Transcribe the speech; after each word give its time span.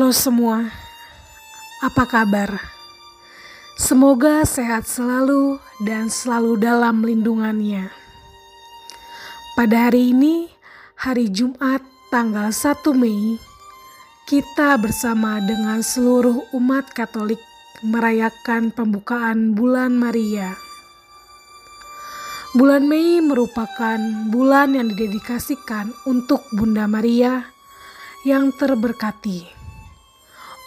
Halo 0.00 0.16
semua, 0.16 0.64
apa 1.84 2.08
kabar? 2.08 2.56
Semoga 3.76 4.48
sehat 4.48 4.88
selalu 4.88 5.60
dan 5.84 6.08
selalu 6.08 6.56
dalam 6.56 7.04
lindungannya. 7.04 7.92
Pada 9.52 9.92
hari 9.92 10.16
ini, 10.16 10.48
hari 10.96 11.28
Jumat 11.28 11.84
tanggal 12.08 12.48
1 12.48 12.80
Mei, 12.96 13.36
kita 14.24 14.80
bersama 14.80 15.36
dengan 15.44 15.84
seluruh 15.84 16.48
umat 16.56 16.88
Katolik 16.96 17.44
merayakan 17.84 18.72
pembukaan 18.72 19.52
bulan 19.52 20.00
Maria. 20.00 20.56
Bulan 22.56 22.88
Mei 22.88 23.20
merupakan 23.20 24.00
bulan 24.32 24.80
yang 24.80 24.96
didedikasikan 24.96 25.92
untuk 26.08 26.40
Bunda 26.56 26.88
Maria 26.88 27.52
yang 28.24 28.48
terberkati 28.48 29.59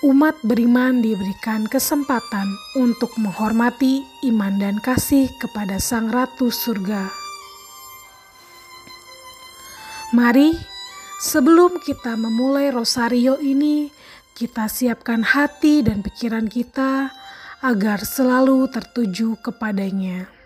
umat 0.03 0.35
beriman 0.43 0.99
diberikan 0.99 1.63
kesempatan 1.63 2.51
untuk 2.75 3.15
menghormati 3.15 4.03
iman 4.27 4.59
dan 4.59 4.75
kasih 4.83 5.31
kepada 5.39 5.79
Sang 5.79 6.11
Ratu 6.11 6.51
Surga. 6.51 7.07
Mari, 10.11 10.59
sebelum 11.23 11.79
kita 11.79 12.19
memulai 12.19 12.67
rosario 12.69 13.39
ini, 13.39 13.87
kita 14.35 14.67
siapkan 14.67 15.23
hati 15.23 15.79
dan 15.79 16.03
pikiran 16.03 16.51
kita 16.51 17.15
agar 17.63 18.03
selalu 18.03 18.67
tertuju 18.67 19.39
kepadanya. 19.39 20.42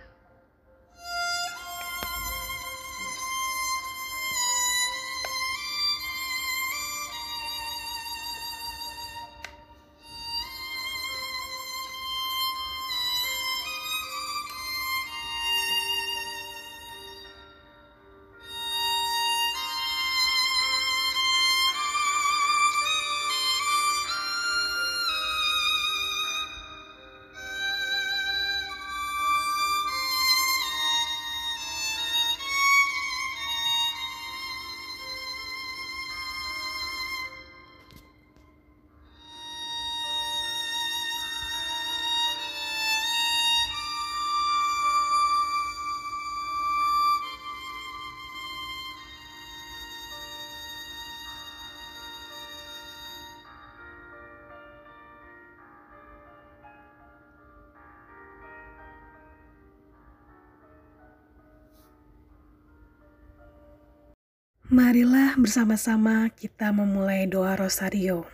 Marilah 64.77 65.33
bersama-sama 65.41 66.29
kita 66.37 66.69
memulai 66.69 67.25
doa 67.25 67.57
Rosario. 67.57 68.29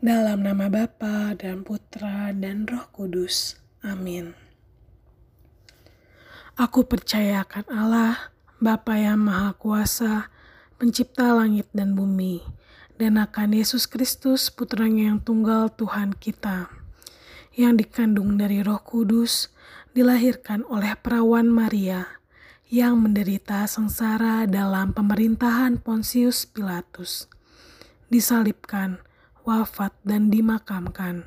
Dalam 0.00 0.40
nama 0.40 0.72
Bapa 0.72 1.36
dan 1.36 1.68
Putra 1.68 2.32
dan 2.32 2.64
Roh 2.64 2.88
Kudus. 2.88 3.60
Amin. 3.84 4.32
Aku 6.56 6.88
percaya 6.88 7.44
akan 7.44 7.68
Allah, 7.68 8.32
Bapa 8.56 8.96
yang 8.96 9.20
Maha 9.20 9.52
Kuasa, 9.52 10.32
pencipta 10.80 11.36
langit 11.36 11.68
dan 11.76 11.92
bumi, 11.92 12.40
dan 12.96 13.20
akan 13.20 13.52
Yesus 13.52 13.84
Kristus, 13.84 14.48
putranya 14.48 15.12
yang 15.12 15.20
tunggal 15.20 15.68
Tuhan 15.76 16.16
kita, 16.16 16.72
yang 17.52 17.76
dikandung 17.76 18.40
dari 18.40 18.64
roh 18.64 18.80
kudus, 18.80 19.52
dilahirkan 19.92 20.64
oleh 20.72 20.96
perawan 20.96 21.52
Maria, 21.52 22.17
yang 22.68 23.00
menderita 23.00 23.64
sengsara 23.64 24.44
dalam 24.44 24.92
pemerintahan 24.92 25.80
Pontius 25.80 26.44
Pilatus, 26.44 27.24
disalibkan, 28.12 29.00
wafat, 29.48 29.96
dan 30.04 30.28
dimakamkan, 30.28 31.24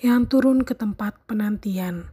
yang 0.00 0.24
turun 0.24 0.64
ke 0.64 0.72
tempat 0.72 1.20
penantian, 1.28 2.08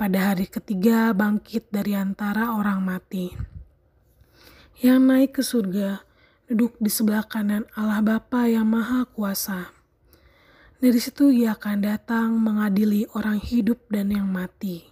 pada 0.00 0.32
hari 0.32 0.48
ketiga 0.48 1.12
bangkit 1.12 1.68
dari 1.68 1.92
antara 1.92 2.56
orang 2.56 2.80
mati, 2.80 3.28
yang 4.80 5.04
naik 5.04 5.36
ke 5.36 5.44
surga, 5.44 6.00
duduk 6.48 6.80
di 6.80 6.88
sebelah 6.88 7.28
kanan 7.28 7.68
Allah 7.76 8.00
Bapa 8.00 8.48
yang 8.48 8.72
Maha 8.72 9.04
Kuasa. 9.04 9.68
Dari 10.80 10.96
situ 10.96 11.28
ia 11.28 11.60
akan 11.60 11.84
datang 11.84 12.40
mengadili 12.40 13.04
orang 13.12 13.36
hidup 13.36 13.84
dan 13.92 14.08
yang 14.16 14.32
mati. 14.32 14.91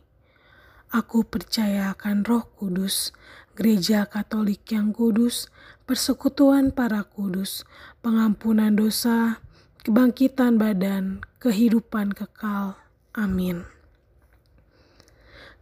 Aku 0.91 1.23
percaya 1.23 1.95
akan 1.95 2.27
Roh 2.27 2.51
Kudus, 2.59 3.15
Gereja 3.55 4.11
Katolik 4.11 4.67
yang 4.75 4.91
kudus, 4.91 5.47
persekutuan 5.87 6.75
para 6.75 7.07
kudus, 7.07 7.63
pengampunan 8.03 8.75
dosa, 8.75 9.39
kebangkitan 9.87 10.59
badan, 10.59 11.23
kehidupan 11.39 12.11
kekal. 12.11 12.75
Amin. 13.15 13.71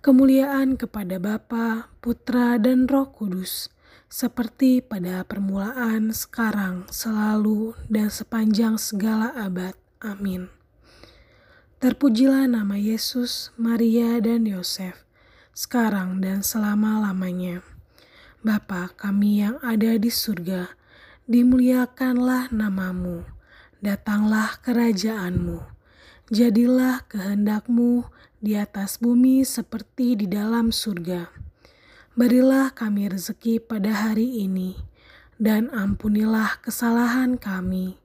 Kemuliaan 0.00 0.80
kepada 0.80 1.20
Bapa, 1.20 1.92
Putra, 2.00 2.56
dan 2.56 2.88
Roh 2.88 3.12
Kudus, 3.12 3.68
seperti 4.08 4.80
pada 4.80 5.28
permulaan, 5.28 6.08
sekarang, 6.08 6.88
selalu, 6.88 7.76
dan 7.92 8.08
sepanjang 8.08 8.80
segala 8.80 9.36
abad. 9.36 9.76
Amin. 10.00 10.48
Terpujilah 11.84 12.48
nama 12.48 12.80
Yesus, 12.80 13.52
Maria, 13.60 14.16
dan 14.24 14.48
Yosef 14.48 15.07
sekarang 15.58 16.22
dan 16.22 16.46
selama-lamanya. 16.46 17.66
Bapa 18.46 18.94
kami 18.94 19.42
yang 19.42 19.58
ada 19.58 19.98
di 19.98 20.06
surga, 20.06 20.70
dimuliakanlah 21.26 22.54
namamu, 22.54 23.26
datanglah 23.82 24.54
kerajaanmu, 24.62 25.58
jadilah 26.30 27.02
kehendakmu 27.10 28.06
di 28.38 28.54
atas 28.54 29.02
bumi 29.02 29.42
seperti 29.42 30.14
di 30.14 30.30
dalam 30.30 30.70
surga. 30.70 31.26
Berilah 32.14 32.70
kami 32.70 33.10
rezeki 33.10 33.58
pada 33.58 33.90
hari 33.90 34.46
ini, 34.46 34.78
dan 35.42 35.74
ampunilah 35.74 36.62
kesalahan 36.62 37.34
kami, 37.34 37.98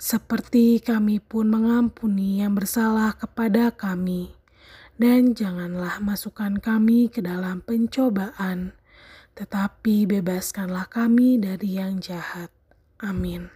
seperti 0.00 0.80
kami 0.80 1.20
pun 1.20 1.52
mengampuni 1.52 2.40
yang 2.40 2.56
bersalah 2.56 3.12
kepada 3.12 3.68
kami 3.76 4.32
dan 4.94 5.34
janganlah 5.34 5.98
masukkan 5.98 6.54
kami 6.62 7.10
ke 7.10 7.18
dalam 7.18 7.58
pencobaan, 7.66 8.78
tetapi 9.34 10.06
bebaskanlah 10.06 10.86
kami 10.86 11.42
dari 11.42 11.82
yang 11.82 11.98
jahat. 11.98 12.54
Amin. 13.02 13.50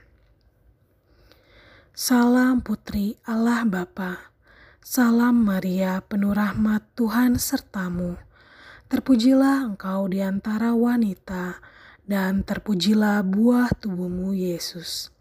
Salam 1.94 2.62
Putri 2.62 3.14
Allah 3.22 3.62
Bapa, 3.62 4.34
salam 4.82 5.46
Maria 5.46 6.02
penuh 6.02 6.34
rahmat 6.34 6.82
Tuhan 6.98 7.38
sertamu. 7.38 8.18
Terpujilah 8.90 9.74
engkau 9.74 10.10
di 10.10 10.18
antara 10.18 10.74
wanita, 10.74 11.62
dan 12.08 12.42
terpujilah 12.42 13.22
buah 13.22 13.70
tubuhmu 13.78 14.32
Yesus. 14.34 15.12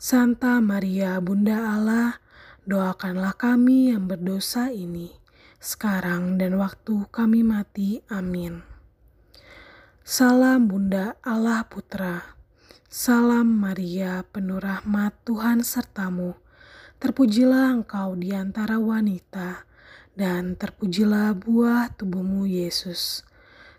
Santa 0.00 0.58
Maria 0.58 1.20
Bunda 1.22 1.78
Allah, 1.78 2.18
doakanlah 2.64 3.36
kami 3.36 3.92
yang 3.92 4.08
berdosa 4.08 4.72
ini 4.72 5.23
sekarang 5.64 6.36
dan 6.36 6.60
waktu 6.60 7.08
kami 7.08 7.40
mati. 7.40 8.04
Amin. 8.12 8.60
Salam 10.04 10.68
Bunda 10.68 11.16
Allah 11.24 11.64
Putra. 11.64 12.36
Salam 12.84 13.48
Maria, 13.48 14.20
penuh 14.28 14.60
rahmat 14.60 15.16
Tuhan 15.24 15.64
sertamu. 15.64 16.36
Terpujilah 17.00 17.80
engkau 17.80 18.12
di 18.12 18.36
antara 18.36 18.76
wanita, 18.76 19.64
dan 20.12 20.52
terpujilah 20.60 21.32
buah 21.32 21.96
tubuhmu 21.96 22.44
Yesus. 22.44 23.24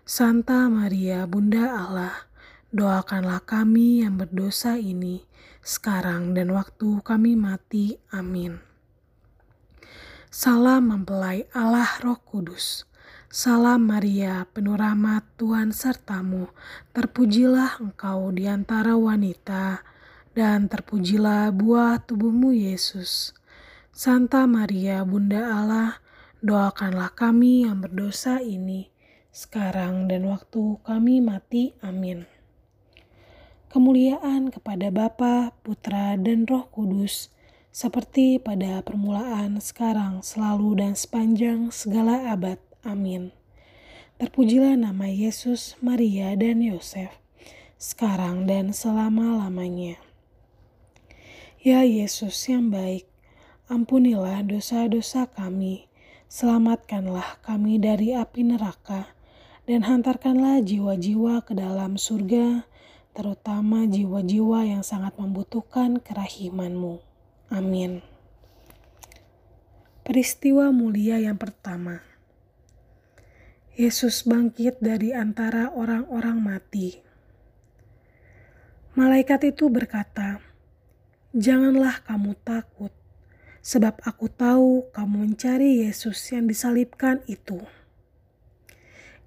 Santa 0.02 0.66
Maria, 0.66 1.22
Bunda 1.30 1.86
Allah, 1.86 2.26
doakanlah 2.74 3.46
kami 3.46 4.02
yang 4.02 4.18
berdosa 4.18 4.74
ini, 4.74 5.22
sekarang 5.62 6.34
dan 6.34 6.50
waktu 6.50 6.98
kami 7.06 7.38
mati. 7.38 7.94
Amin. 8.10 8.65
Salam 10.36 10.92
mempelai 10.92 11.48
Allah 11.56 11.96
Roh 12.04 12.20
Kudus. 12.20 12.84
Salam 13.32 13.88
Maria, 13.88 14.44
penuh 14.44 14.76
rahmat 14.76 15.24
Tuhan 15.40 15.72
sertamu. 15.72 16.52
Terpujilah 16.92 17.80
engkau 17.80 18.36
di 18.36 18.44
antara 18.44 19.00
wanita, 19.00 19.80
dan 20.36 20.68
terpujilah 20.68 21.56
buah 21.56 22.04
tubuhmu 22.04 22.52
Yesus. 22.52 23.32
Santa 23.96 24.44
Maria, 24.44 25.08
Bunda 25.08 25.40
Allah, 25.40 26.04
doakanlah 26.44 27.16
kami 27.16 27.64
yang 27.64 27.80
berdosa 27.80 28.44
ini, 28.44 28.92
sekarang 29.32 30.04
dan 30.04 30.28
waktu 30.28 30.76
kami 30.84 31.24
mati. 31.24 31.72
Amin. 31.80 32.28
Kemuliaan 33.72 34.52
kepada 34.52 34.92
Bapa, 34.92 35.56
Putra, 35.64 36.12
dan 36.20 36.44
Roh 36.44 36.68
Kudus, 36.68 37.32
seperti 37.76 38.40
pada 38.40 38.80
permulaan, 38.80 39.60
sekarang, 39.60 40.24
selalu, 40.24 40.80
dan 40.80 40.96
sepanjang 40.96 41.68
segala 41.68 42.32
abad. 42.32 42.56
Amin. 42.80 43.36
Terpujilah 44.16 44.80
nama 44.80 45.12
Yesus, 45.12 45.76
Maria, 45.84 46.32
dan 46.40 46.64
Yosef, 46.64 47.12
sekarang 47.76 48.48
dan 48.48 48.72
selama-lamanya. 48.72 50.00
Ya 51.60 51.84
Yesus 51.84 52.48
yang 52.48 52.72
baik, 52.72 53.04
ampunilah 53.68 54.40
dosa-dosa 54.40 55.28
kami, 55.28 55.84
selamatkanlah 56.32 57.44
kami 57.44 57.76
dari 57.76 58.16
api 58.16 58.56
neraka, 58.56 59.12
dan 59.68 59.84
hantarkanlah 59.84 60.64
jiwa-jiwa 60.64 61.44
ke 61.44 61.52
dalam 61.52 62.00
surga, 62.00 62.64
terutama 63.12 63.84
jiwa-jiwa 63.84 64.64
yang 64.64 64.80
sangat 64.80 65.12
membutuhkan 65.20 66.00
kerahimanmu. 66.00 67.15
Amin. 67.46 68.02
Peristiwa 70.02 70.74
mulia 70.74 71.22
yang 71.22 71.38
pertama. 71.38 72.02
Yesus 73.76 74.26
bangkit 74.26 74.82
dari 74.82 75.14
antara 75.14 75.70
orang-orang 75.70 76.42
mati. 76.42 76.98
Malaikat 78.98 79.52
itu 79.52 79.70
berkata, 79.70 80.42
Janganlah 81.36 82.00
kamu 82.02 82.32
takut, 82.42 82.90
sebab 83.60 84.00
aku 84.02 84.26
tahu 84.32 84.88
kamu 84.96 85.30
mencari 85.30 85.84
Yesus 85.84 86.16
yang 86.32 86.48
disalibkan 86.48 87.20
itu. 87.28 87.60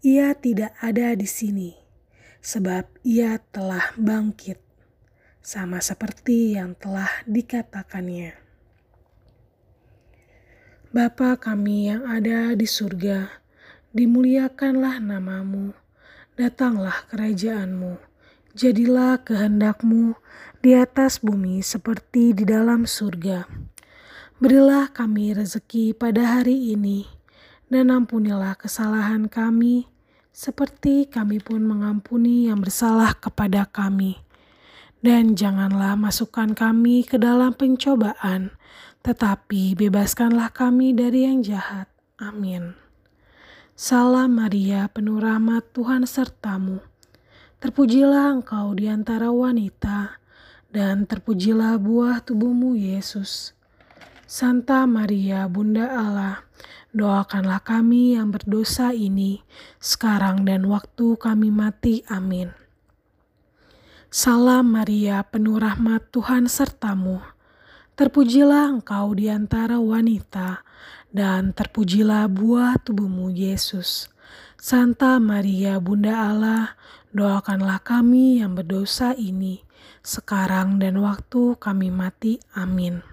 Ia 0.01 0.33
tidak 0.33 0.73
ada 0.81 1.13
di 1.13 1.29
sini, 1.29 1.77
sebab 2.41 2.89
ia 3.05 3.37
telah 3.53 3.93
bangkit, 3.93 4.57
sama 5.39 5.79
seperti 5.79 6.59
yang 6.59 6.75
telah 6.75 7.09
dikatakannya. 7.25 8.35
Bapa 10.89 11.37
kami 11.37 11.93
yang 11.93 12.09
ada 12.09 12.57
di 12.57 12.65
surga, 12.65 13.29
dimuliakanlah 13.93 14.97
namamu, 14.97 15.77
datanglah 16.33 17.05
kerajaanmu, 17.13 18.01
jadilah 18.57 19.21
kehendakmu 19.21 20.17
di 20.65 20.73
atas 20.73 21.21
bumi 21.21 21.61
seperti 21.61 22.33
di 22.33 22.41
dalam 22.41 22.89
surga. 22.89 23.45
Berilah 24.41 24.89
kami 24.89 25.35
rezeki 25.35 25.93
pada 25.93 26.39
hari 26.39 26.73
ini, 26.73 27.05
dan 27.69 27.93
ampunilah 27.93 28.57
kesalahan 28.57 29.29
kami, 29.29 29.85
seperti 30.33 31.05
kami 31.05 31.37
pun 31.37 31.61
mengampuni 31.61 32.49
yang 32.49 32.63
bersalah 32.63 33.13
kepada 33.13 33.69
kami. 33.69 34.28
Dan 34.99 35.39
janganlah 35.39 35.95
masukkan 35.95 36.51
kami 36.51 37.07
ke 37.07 37.15
dalam 37.15 37.55
pencobaan, 37.55 38.51
tetapi 38.99 39.71
bebaskanlah 39.79 40.51
kami 40.51 40.91
dari 40.91 41.23
yang 41.23 41.39
jahat. 41.39 41.87
Amin. 42.19 42.75
Salam 43.79 44.35
Maria, 44.35 44.91
penuh 44.91 45.23
rahmat 45.23 45.71
Tuhan 45.71 46.03
sertamu. 46.03 46.83
Terpujilah 47.63 48.43
engkau 48.43 48.75
di 48.75 48.91
antara 48.91 49.31
wanita, 49.31 50.19
dan 50.67 51.07
terpujilah 51.07 51.79
buah 51.79 52.19
tubuhmu 52.19 52.75
Yesus. 52.75 53.55
Santa 54.27 54.83
Maria, 54.83 55.47
Bunda 55.47 55.95
Allah, 55.95 56.43
doakanlah 56.91 57.63
kami 57.63 58.19
yang 58.19 58.35
berdosa 58.35 58.91
ini, 58.91 59.47
sekarang 59.79 60.43
dan 60.43 60.67
waktu 60.67 61.15
kami 61.15 61.47
mati. 61.47 62.03
Amin. 62.11 62.51
Salam 64.09 64.73
Maria, 64.73 65.21
penuh 65.21 65.61
rahmat 65.61 66.09
Tuhan 66.09 66.49
sertamu. 66.49 67.21
Terpujilah 67.93 68.81
engkau 68.81 69.13
di 69.13 69.29
antara 69.29 69.77
wanita, 69.77 70.65
dan 71.13 71.53
terpujilah 71.53 72.25
buah 72.25 72.81
tubuhmu 72.81 73.29
Yesus. 73.29 74.09
Santa 74.57 75.21
Maria, 75.21 75.77
Bunda 75.77 76.25
Allah, 76.25 76.73
doakanlah 77.13 77.85
kami 77.85 78.41
yang 78.41 78.57
berdosa 78.57 79.13
ini, 79.13 79.61
sekarang 80.01 80.81
dan 80.81 80.97
waktu 81.05 81.53
kami 81.61 81.93
mati. 81.93 82.41
Amin. 82.57 83.05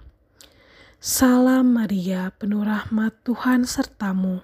Salam 0.96 1.76
Maria, 1.76 2.32
penuh 2.32 2.64
rahmat 2.64 3.20
Tuhan 3.20 3.68
sertamu. 3.68 4.40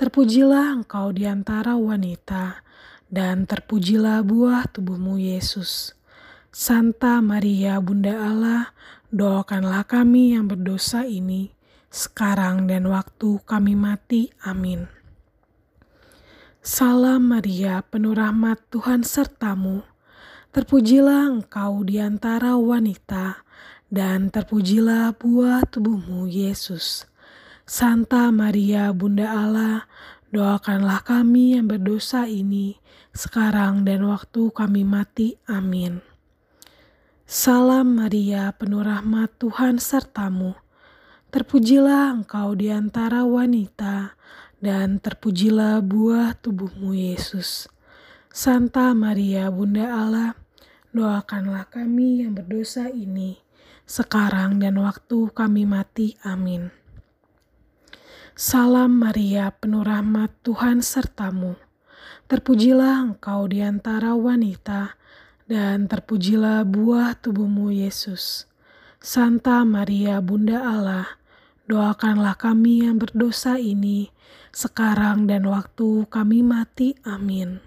Terpujilah 0.00 0.72
engkau 0.72 1.12
di 1.12 1.28
antara 1.28 1.76
wanita, 1.76 2.64
dan 3.12 3.44
terpujilah 3.44 4.22
buah 4.26 4.70
tubuhmu 4.70 5.18
Yesus. 5.20 5.94
Santa 6.50 7.20
Maria, 7.20 7.76
Bunda 7.82 8.16
Allah, 8.16 8.72
doakanlah 9.12 9.84
kami 9.84 10.32
yang 10.38 10.48
berdosa 10.48 11.04
ini, 11.04 11.52
sekarang 11.92 12.66
dan 12.66 12.88
waktu 12.88 13.42
kami 13.44 13.76
mati. 13.76 14.32
Amin. 14.42 14.88
Salam 16.64 17.30
Maria, 17.30 17.84
penuh 17.84 18.16
rahmat 18.16 18.58
Tuhan 18.72 19.06
sertamu 19.06 19.86
Terpujilah 20.56 21.28
engkau 21.28 21.84
di 21.84 22.00
antara 22.00 22.56
wanita, 22.56 23.44
dan 23.92 24.32
terpujilah 24.32 25.12
buah 25.12 25.68
tubuhmu, 25.68 26.24
Yesus. 26.24 27.04
Santa 27.68 28.32
Maria, 28.32 28.88
Bunda 28.96 29.36
Allah, 29.36 29.84
doakanlah 30.32 31.04
kami 31.04 31.60
yang 31.60 31.68
berdosa 31.68 32.24
ini, 32.24 32.80
sekarang 33.16 33.88
dan 33.88 34.04
waktu 34.04 34.52
kami 34.52 34.84
mati. 34.84 35.40
Amin. 35.48 36.04
Salam 37.26 37.98
Maria, 37.98 38.54
penuh 38.54 38.86
rahmat 38.86 39.34
Tuhan 39.40 39.82
sertamu. 39.82 40.54
Terpujilah 41.34 42.14
engkau 42.14 42.54
di 42.54 42.70
antara 42.70 43.26
wanita, 43.26 44.14
dan 44.62 45.02
terpujilah 45.02 45.82
buah 45.82 46.38
tubuhmu, 46.38 46.94
Yesus. 46.94 47.66
Santa 48.30 48.94
Maria, 48.94 49.50
Bunda 49.50 49.90
Allah, 49.90 50.30
doakanlah 50.94 51.66
kami 51.66 52.22
yang 52.22 52.38
berdosa 52.38 52.92
ini, 52.92 53.42
sekarang 53.88 54.62
dan 54.62 54.78
waktu 54.78 55.34
kami 55.34 55.66
mati. 55.66 56.14
Amin. 56.22 56.70
Salam 58.38 59.02
Maria, 59.02 59.50
penuh 59.50 59.82
rahmat 59.82 60.30
Tuhan 60.46 60.78
sertamu. 60.78 61.65
Terpujilah 62.26 63.14
engkau 63.14 63.46
di 63.46 63.62
antara 63.62 64.18
wanita, 64.18 64.98
dan 65.46 65.86
terpujilah 65.86 66.66
buah 66.66 67.14
tubuhmu 67.18 67.70
Yesus. 67.70 68.50
Santa 68.98 69.62
Maria, 69.62 70.18
Bunda 70.18 70.66
Allah, 70.66 71.06
doakanlah 71.70 72.34
kami 72.34 72.82
yang 72.82 72.98
berdosa 72.98 73.54
ini, 73.54 74.10
sekarang 74.50 75.30
dan 75.30 75.46
waktu 75.46 76.10
kami 76.10 76.42
mati. 76.42 76.98
Amin. 77.06 77.62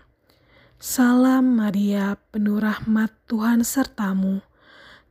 Salam 0.80 1.60
Maria, 1.60 2.20
penuh 2.32 2.60
rahmat 2.60 3.12
Tuhan 3.28 3.64
sertamu. 3.64 4.44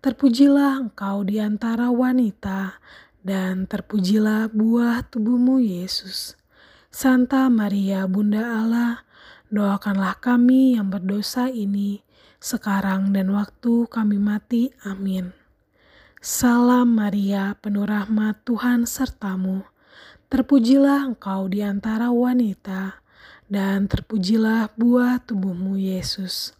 Terpujilah 0.05 0.89
engkau 0.89 1.25
di 1.25 1.41
antara 1.41 1.89
wanita, 1.89 2.77
dan 3.25 3.65
terpujilah 3.65 4.53
buah 4.53 5.05
tubuhmu 5.09 5.61
Yesus. 5.61 6.37
Santa 6.89 7.53
Maria, 7.53 8.09
Bunda 8.09 8.65
Allah, 8.65 9.05
doakanlah 9.49 10.21
kami 10.21 10.77
yang 10.77 10.93
berdosa 10.93 11.49
ini, 11.49 12.05
sekarang 12.39 13.11
dan 13.11 13.33
waktu 13.35 13.89
kami 13.91 14.17
mati. 14.21 14.71
Amin. 14.87 15.35
Salam 16.19 16.99
Maria, 16.99 17.55
penuh 17.59 17.87
rahmat 17.87 18.43
Tuhan 18.43 18.85
sertamu. 18.85 19.63
Terpujilah 20.29 21.15
engkau 21.15 21.47
di 21.47 21.63
antara 21.63 22.11
wanita, 22.11 23.01
dan 23.49 23.89
terpujilah 23.89 24.75
buah 24.77 25.25
tubuhmu 25.25 25.79
Yesus. 25.79 26.53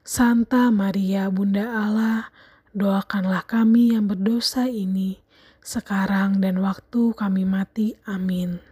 Santa 0.00 0.72
Maria 0.72 1.28
Bunda 1.28 1.68
Allah, 1.68 2.32
doakanlah 2.72 3.44
kami 3.44 3.92
yang 3.92 4.08
berdosa 4.08 4.70
ini, 4.70 5.20
sekarang 5.60 6.40
dan 6.40 6.56
waktu 6.62 7.12
kami 7.12 7.44
mati. 7.44 7.98
Amin. 8.08 8.69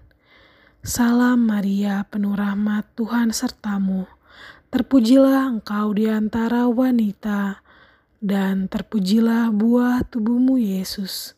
Salam 0.79 1.43
Maria, 1.43 2.07
penuh 2.07 2.39
rahmat 2.39 2.87
Tuhan 2.95 3.35
sertamu. 3.35 4.07
Terpujilah 4.71 5.59
engkau 5.59 5.91
di 5.91 6.07
antara 6.07 6.71
wanita, 6.71 7.67
dan 8.23 8.71
terpujilah 8.71 9.51
buah 9.51 10.07
tubuhmu 10.07 10.55
Yesus. 10.55 11.35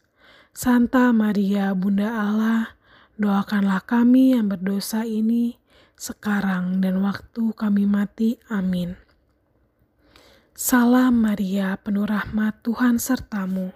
Santa 0.52 1.08
Maria 1.16 1.72
Bunda 1.72 2.20
Allah, 2.20 2.76
doakanlah 3.16 3.80
kami 3.80 4.36
yang 4.36 4.52
berdosa 4.52 5.08
ini, 5.08 5.56
sekarang 5.96 6.84
dan 6.84 7.00
waktu 7.00 7.56
kami 7.56 7.88
mati. 7.88 8.36
Amin. 8.52 9.00
Salam 10.52 11.16
Maria, 11.16 11.80
penuh 11.80 12.04
rahmat 12.04 12.60
Tuhan 12.60 13.00
sertamu. 13.00 13.72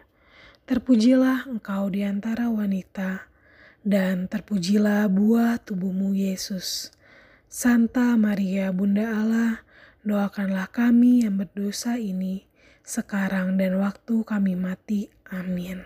Terpujilah 0.68 1.49
engkau 1.49 1.88
di 1.88 2.04
antara 2.04 2.52
wanita, 2.52 3.33
dan 3.85 4.26
terpujilah 4.26 5.07
buah 5.12 5.61
tubuhmu 5.61 6.17
Yesus. 6.17 6.88
Santa 7.47 8.17
Maria, 8.17 8.73
Bunda 8.73 9.07
Allah, 9.14 9.62
doakanlah 10.03 10.73
kami 10.73 11.23
yang 11.23 11.38
berdosa 11.38 12.00
ini, 12.00 12.49
sekarang 12.83 13.61
dan 13.61 13.79
waktu 13.79 14.25
kami 14.26 14.59
mati. 14.59 15.12
Amin. 15.31 15.85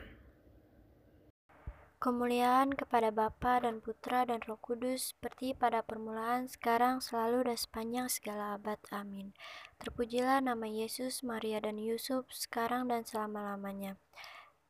Kemuliaan 1.98 2.78
kepada 2.78 3.10
Bapa 3.10 3.58
dan 3.58 3.82
Putra 3.82 4.22
dan 4.22 4.38
Roh 4.46 4.62
Kudus, 4.62 5.18
seperti 5.18 5.50
pada 5.50 5.82
permulaan, 5.82 6.46
sekarang, 6.46 7.02
selalu, 7.02 7.50
dan 7.50 7.58
sepanjang 7.58 8.06
segala 8.06 8.54
abad. 8.54 8.78
Amin. 8.94 9.34
Terpujilah 9.82 10.38
nama 10.38 10.62
Yesus, 10.70 11.26
Maria, 11.26 11.58
dan 11.58 11.74
Yusuf, 11.74 12.30
sekarang 12.30 12.86
dan 12.86 13.02
selama-lamanya. 13.02 13.98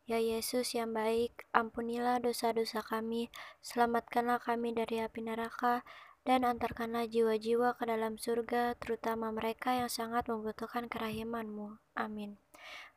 Ya 0.08 0.16
Yesus 0.16 0.72
yang 0.72 0.96
baik, 0.96 1.44
ampunilah 1.52 2.16
dosa-dosa 2.24 2.80
kami, 2.80 3.28
selamatkanlah 3.60 4.40
kami 4.40 4.72
dari 4.72 5.04
api 5.04 5.20
neraka, 5.20 5.84
dan 6.24 6.48
antarkanlah 6.48 7.04
jiwa-jiwa 7.04 7.76
ke 7.76 7.84
dalam 7.84 8.16
surga, 8.16 8.72
terutama 8.80 9.28
mereka 9.28 9.76
yang 9.76 9.92
sangat 9.92 10.24
membutuhkan 10.32 10.88
kerahimanmu. 10.88 11.76
Amin. 11.92 12.40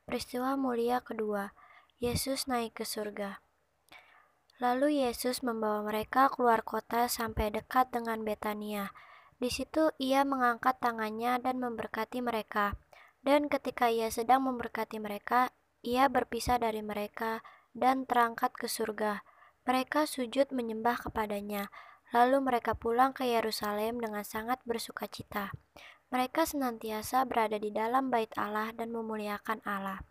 Peristiwa 0.08 0.56
mulia 0.56 1.04
kedua, 1.04 1.52
Yesus 2.00 2.48
naik 2.48 2.80
ke 2.80 2.88
surga. 2.88 3.44
Lalu 4.64 5.04
Yesus 5.04 5.44
membawa 5.44 5.84
mereka 5.84 6.32
keluar 6.32 6.64
kota 6.64 7.12
sampai 7.12 7.52
dekat 7.52 7.92
dengan 7.92 8.24
Betania. 8.24 8.96
Di 9.36 9.52
situ 9.52 9.92
ia 10.00 10.24
mengangkat 10.24 10.80
tangannya 10.80 11.44
dan 11.44 11.60
memberkati 11.60 12.24
mereka. 12.24 12.80
Dan 13.20 13.52
ketika 13.52 13.92
ia 13.92 14.08
sedang 14.08 14.48
memberkati 14.48 14.98
mereka, 15.02 15.52
ia 15.82 16.10
berpisah 16.10 16.58
dari 16.62 16.86
mereka 16.86 17.46
dan 17.78 18.10
terangkat 18.10 18.54
ke 18.58 18.66
surga. 18.70 19.26
Mereka 19.66 20.10
sujud 20.10 20.50
menyembah 20.50 20.98
kepadanya. 21.10 21.70
Lalu 22.12 22.44
mereka 22.44 22.76
pulang 22.76 23.16
ke 23.16 23.24
Yerusalem 23.24 24.02
dengan 24.02 24.26
sangat 24.26 24.60
bersukacita. 24.68 25.54
cita. 25.54 25.90
Mereka 26.12 26.44
senantiasa 26.44 27.24
berada 27.24 27.56
di 27.56 27.72
dalam 27.72 28.12
bait 28.12 28.28
Allah 28.36 28.76
dan 28.76 28.92
memuliakan 28.92 29.64
Allah. 29.64 30.04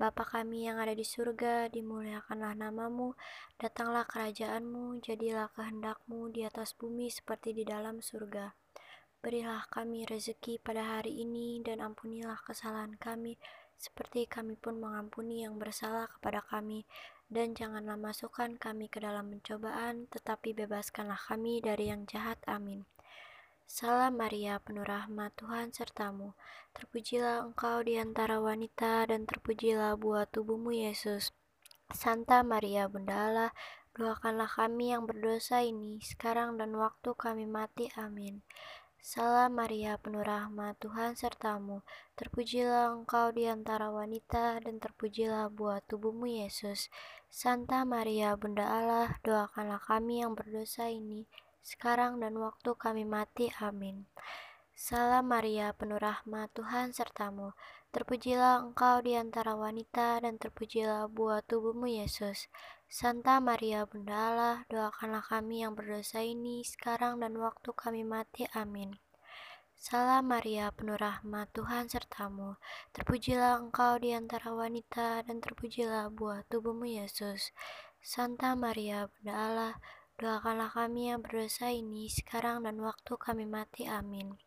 Bapa 0.00 0.24
kami 0.24 0.64
yang 0.64 0.80
ada 0.80 0.96
di 0.96 1.04
surga, 1.04 1.68
dimuliakanlah 1.68 2.56
namamu, 2.56 3.12
datanglah 3.60 4.08
kerajaanmu, 4.08 5.04
jadilah 5.04 5.52
kehendakmu 5.52 6.32
di 6.32 6.48
atas 6.48 6.72
bumi 6.72 7.12
seperti 7.12 7.52
di 7.52 7.68
dalam 7.68 8.00
surga. 8.00 8.56
Berilah 9.20 9.68
kami 9.68 10.08
rezeki 10.08 10.56
pada 10.60 11.00
hari 11.00 11.20
ini, 11.20 11.60
dan 11.60 11.84
ampunilah 11.84 12.40
kesalahan 12.40 12.96
kami, 12.96 13.36
seperti 13.76 14.24
kami 14.24 14.56
pun 14.56 14.80
mengampuni 14.80 15.44
yang 15.44 15.60
bersalah 15.60 16.08
kepada 16.08 16.42
kami, 16.42 16.88
dan 17.26 17.52
janganlah 17.52 17.98
masukkan 17.98 18.54
kami 18.56 18.86
ke 18.86 19.02
dalam 19.02 19.30
pencobaan, 19.30 20.06
tetapi 20.10 20.54
bebaskanlah 20.54 21.18
kami 21.18 21.58
dari 21.60 21.90
yang 21.92 22.06
jahat. 22.06 22.38
Amin. 22.46 22.86
Salam 23.66 24.22
Maria, 24.22 24.62
penuh 24.62 24.86
rahmat 24.86 25.34
Tuhan 25.34 25.74
sertamu. 25.74 26.38
Terpujilah 26.70 27.42
engkau 27.42 27.82
di 27.82 27.98
antara 27.98 28.38
wanita 28.38 29.10
dan 29.10 29.26
terpujilah 29.26 29.98
buah 29.98 30.30
tubuhmu 30.30 30.70
Yesus. 30.70 31.34
Santa 31.90 32.46
Maria, 32.46 32.86
Bunda 32.86 33.26
Allah, 33.26 33.50
doakanlah 33.98 34.46
kami 34.46 34.94
yang 34.94 35.02
berdosa 35.02 35.66
ini 35.66 35.98
sekarang 35.98 36.54
dan 36.62 36.78
waktu 36.78 37.10
kami 37.18 37.42
mati. 37.42 37.90
Amin. 37.98 38.46
Salam 39.06 39.54
Maria, 39.62 39.94
penuh 40.02 40.26
rahmat 40.26 40.82
Tuhan 40.82 41.14
sertamu. 41.14 41.86
Terpujilah 42.18 42.90
engkau 42.90 43.30
di 43.30 43.46
antara 43.46 43.86
wanita 43.86 44.58
dan 44.58 44.82
terpujilah 44.82 45.46
buah 45.46 45.78
tubuhmu 45.86 46.26
Yesus. 46.26 46.90
Santa 47.30 47.86
Maria, 47.86 48.34
Bunda 48.34 48.66
Allah, 48.66 49.14
doakanlah 49.22 49.78
kami 49.78 50.26
yang 50.26 50.34
berdosa 50.34 50.90
ini 50.90 51.22
sekarang 51.62 52.18
dan 52.18 52.34
waktu 52.42 52.74
kami 52.74 53.06
mati. 53.06 53.46
Amin. 53.62 54.10
Salam 54.74 55.30
Maria, 55.30 55.70
penuh 55.70 56.02
rahmat 56.02 56.50
Tuhan 56.58 56.90
sertamu. 56.90 57.54
Terpujilah 57.94 58.58
engkau 58.58 59.06
di 59.06 59.14
antara 59.14 59.54
wanita 59.54 60.18
dan 60.18 60.34
terpujilah 60.34 61.06
buah 61.14 61.46
tubuhmu 61.46 61.86
Yesus. 61.86 62.50
Santa 62.86 63.42
Maria 63.42 63.84
Bunda 63.84 64.14
Allah, 64.14 64.56
doakanlah 64.70 65.22
kami 65.26 65.66
yang 65.66 65.74
berdosa 65.74 66.22
ini 66.22 66.62
sekarang 66.62 67.20
dan 67.20 67.34
waktu 67.36 67.70
kami 67.74 68.06
mati. 68.06 68.46
Amin. 68.54 68.96
Salam 69.76 70.32
Maria, 70.32 70.72
penuh 70.72 70.96
rahmat 70.96 71.52
Tuhan 71.52 71.90
sertamu. 71.92 72.56
Terpujilah 72.96 73.60
engkau 73.60 74.00
di 74.00 74.16
antara 74.16 74.54
wanita 74.54 75.26
dan 75.26 75.42
terpujilah 75.42 76.08
buah 76.14 76.46
tubuhmu 76.48 76.88
Yesus. 76.88 77.52
Santa 78.00 78.56
Maria 78.56 79.10
Bunda 79.10 79.34
Allah, 79.34 79.74
Doakanlah 80.16 80.72
kami 80.72 81.12
yang 81.12 81.20
berdosa 81.20 81.68
ini 81.68 82.08
sekarang 82.08 82.64
dan 82.64 82.80
waktu 82.80 83.20
kami 83.20 83.44
mati. 83.44 83.84
Amin. 83.84 84.45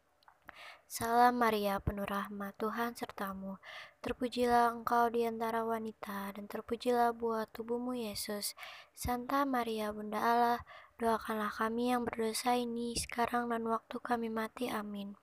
Salam 0.89 1.37
Maria, 1.37 1.77
penuh 1.77 2.01
rahmat 2.01 2.57
Tuhan 2.57 2.97
sertamu. 2.97 3.61
Terpujilah 4.01 4.73
engkau 4.73 5.05
di 5.13 5.21
antara 5.21 5.61
wanita, 5.61 6.33
dan 6.33 6.49
terpujilah 6.49 7.13
buah 7.13 7.45
tubuhmu 7.53 7.93
Yesus. 7.93 8.57
Santa 8.97 9.45
Maria, 9.45 9.93
Bunda 9.93 10.17
Allah, 10.17 10.65
doakanlah 10.97 11.53
kami 11.53 11.93
yang 11.93 12.09
berdosa 12.09 12.57
ini 12.57 12.97
sekarang 12.97 13.53
dan 13.53 13.69
waktu 13.69 14.01
kami 14.01 14.33
mati. 14.33 14.73
Amin. 14.73 15.13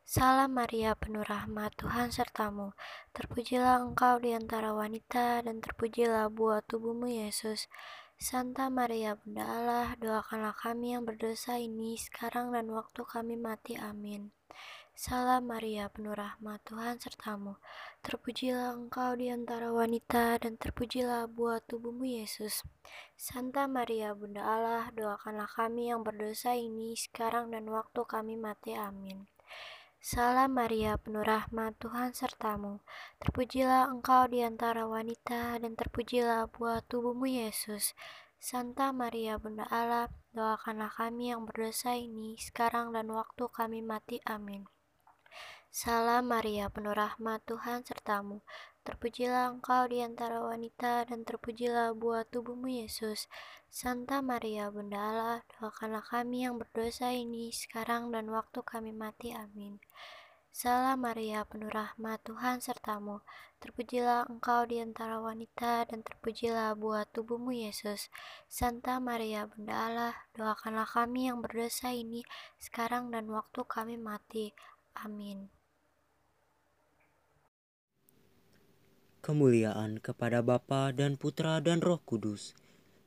Salam 0.00 0.56
Maria, 0.56 0.96
penuh 0.96 1.28
rahmat 1.28 1.76
Tuhan 1.76 2.08
sertamu. 2.08 2.72
Terpujilah 3.12 3.84
engkau 3.84 4.16
di 4.16 4.32
antara 4.32 4.72
wanita, 4.72 5.44
dan 5.44 5.60
terpujilah 5.60 6.32
buah 6.32 6.64
tubuhmu 6.64 7.12
Yesus. 7.12 7.68
Santa 8.16 8.72
Maria 8.72 9.20
Bunda 9.20 9.44
Allah, 9.44 9.92
doakanlah 10.00 10.56
kami 10.56 10.96
yang 10.96 11.04
berdosa 11.04 11.60
ini 11.60 12.00
sekarang 12.00 12.56
dan 12.56 12.72
waktu 12.72 13.04
kami 13.04 13.36
mati. 13.36 13.76
Amin. 13.76 14.32
Salam 14.92 15.48
Maria, 15.48 15.88
penuh 15.88 16.12
rahmat 16.12 16.60
Tuhan 16.68 17.00
sertamu. 17.00 17.56
Terpujilah 18.04 18.76
engkau 18.76 19.16
di 19.16 19.32
antara 19.32 19.72
wanita 19.72 20.36
dan 20.36 20.60
terpujilah 20.60 21.32
buah 21.32 21.64
tubuhmu 21.64 22.04
Yesus. 22.04 22.60
Santa 23.16 23.64
Maria 23.64 24.12
Bunda 24.12 24.44
Allah, 24.44 24.92
doakanlah 24.92 25.48
kami 25.48 25.88
yang 25.88 26.04
berdosa 26.04 26.52
ini 26.52 26.92
sekarang 26.92 27.50
dan 27.50 27.72
waktu 27.72 28.04
kami 28.04 28.36
mati. 28.36 28.76
Amin. 28.76 29.32
Salam 29.96 30.60
Maria, 30.60 31.00
penuh 31.00 31.24
rahmat 31.24 31.72
Tuhan 31.80 32.12
sertamu. 32.12 32.84
Terpujilah 33.16 33.88
engkau 33.88 34.28
di 34.28 34.44
antara 34.44 34.84
wanita, 34.84 35.56
dan 35.56 35.72
terpujilah 35.72 36.52
buah 36.52 36.84
tubuhmu 36.84 37.24
Yesus. 37.26 37.96
Santa 38.36 38.92
Maria, 38.92 39.40
Bunda 39.40 39.64
Allah, 39.72 40.12
doakanlah 40.36 40.92
kami 40.92 41.32
yang 41.32 41.48
berdosa 41.48 41.96
ini, 41.96 42.36
sekarang 42.36 42.92
dan 42.92 43.08
waktu 43.08 43.48
kami 43.48 43.80
mati. 43.80 44.20
Amin. 44.28 44.68
Salam 45.72 46.28
Maria, 46.28 46.68
penuh 46.68 46.92
rahmat 46.92 47.48
Tuhan 47.48 47.80
sertamu. 47.80 48.44
Terpujilah 48.84 49.56
engkau 49.56 49.88
di 49.88 50.04
antara 50.04 50.44
wanita, 50.44 51.08
dan 51.08 51.24
terpujilah 51.24 51.96
buah 51.96 52.28
tubuhmu 52.28 52.68
Yesus. 52.68 53.24
Santa 53.72 54.20
Maria, 54.20 54.68
Bunda 54.68 55.00
Allah, 55.00 55.40
doakanlah 55.56 56.04
kami 56.04 56.44
yang 56.44 56.60
berdosa 56.60 57.16
ini 57.16 57.48
sekarang 57.56 58.12
dan 58.12 58.28
waktu 58.28 58.60
kami 58.60 58.92
mati. 58.92 59.32
Amin. 59.32 59.80
Salam 60.52 61.08
Maria, 61.08 61.48
penuh 61.48 61.72
rahmat 61.72 62.20
Tuhan 62.20 62.60
sertamu. 62.60 63.24
Terpujilah 63.56 64.28
engkau 64.28 64.68
di 64.68 64.76
antara 64.76 65.24
wanita 65.24 65.88
dan 65.88 66.04
terpujilah 66.04 66.76
buah 66.76 67.08
tubuhmu 67.08 67.48
Yesus. 67.48 68.12
Santa 68.44 69.00
Maria, 69.00 69.48
Bunda 69.48 69.88
Allah, 69.88 70.14
doakanlah 70.36 70.84
kami 70.84 71.32
yang 71.32 71.40
berdosa 71.40 71.96
ini 71.96 72.20
sekarang 72.60 73.08
dan 73.08 73.24
waktu 73.32 73.64
kami 73.64 73.96
mati. 73.96 74.52
Amin. 75.00 75.61
Kemuliaan 79.22 80.02
kepada 80.02 80.42
Bapa 80.42 80.90
dan 80.90 81.14
Putra 81.14 81.62
dan 81.62 81.78
Roh 81.78 82.02
Kudus 82.02 82.58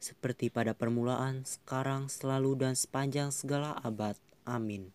seperti 0.05 0.53
pada 0.53 0.77
permulaan, 0.77 1.50
sekarang, 1.50 2.13
selalu, 2.13 2.62
dan 2.62 2.74
sepanjang 2.77 3.34
segala 3.34 3.74
abad. 3.81 4.13
Amin. 4.45 4.93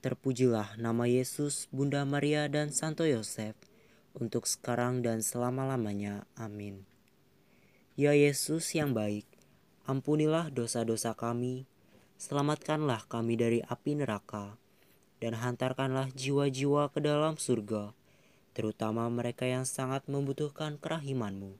Terpujilah 0.00 0.80
nama 0.80 1.04
Yesus, 1.04 1.68
Bunda 1.68 2.08
Maria, 2.08 2.48
dan 2.48 2.72
Santo 2.72 3.04
Yosef, 3.04 3.52
untuk 4.16 4.48
sekarang 4.48 5.04
dan 5.04 5.20
selama-lamanya. 5.20 6.24
Amin. 6.40 6.88
Ya 7.98 8.16
Yesus 8.16 8.72
yang 8.72 8.96
baik, 8.96 9.28
ampunilah 9.84 10.48
dosa-dosa 10.48 11.12
kami, 11.12 11.68
selamatkanlah 12.16 13.04
kami 13.10 13.36
dari 13.36 13.60
api 13.60 13.98
neraka, 13.98 14.56
dan 15.20 15.36
hantarkanlah 15.36 16.14
jiwa-jiwa 16.14 16.94
ke 16.94 17.02
dalam 17.02 17.36
surga, 17.36 17.97
terutama 18.58 19.06
mereka 19.06 19.46
yang 19.46 19.62
sangat 19.62 20.02
membutuhkan 20.10 20.82
kerahimanmu. 20.82 21.54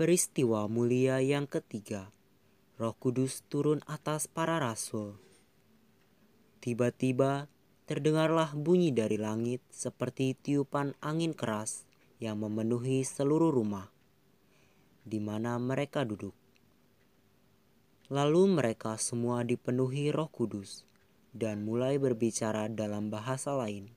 Peristiwa 0.00 0.64
mulia 0.72 1.20
yang 1.20 1.44
ketiga, 1.44 2.08
Roh 2.80 2.96
Kudus 2.96 3.44
turun 3.52 3.84
atas 3.84 4.24
para 4.24 4.56
rasul. 4.56 5.20
Tiba-tiba 6.64 7.52
terdengarlah 7.84 8.56
bunyi 8.56 8.88
dari 8.88 9.20
langit 9.20 9.60
seperti 9.68 10.32
tiupan 10.32 10.96
angin 11.04 11.36
keras 11.36 11.84
yang 12.24 12.40
memenuhi 12.40 13.04
seluruh 13.04 13.52
rumah 13.52 13.92
di 15.04 15.20
mana 15.20 15.60
mereka 15.60 16.08
duduk. 16.08 16.32
Lalu 18.08 18.48
mereka 18.48 18.96
semua 18.96 19.44
dipenuhi 19.44 20.08
Roh 20.08 20.32
Kudus 20.32 20.87
dan 21.38 21.62
mulai 21.62 22.02
berbicara 22.02 22.66
dalam 22.66 23.14
bahasa 23.14 23.54
lain, 23.54 23.94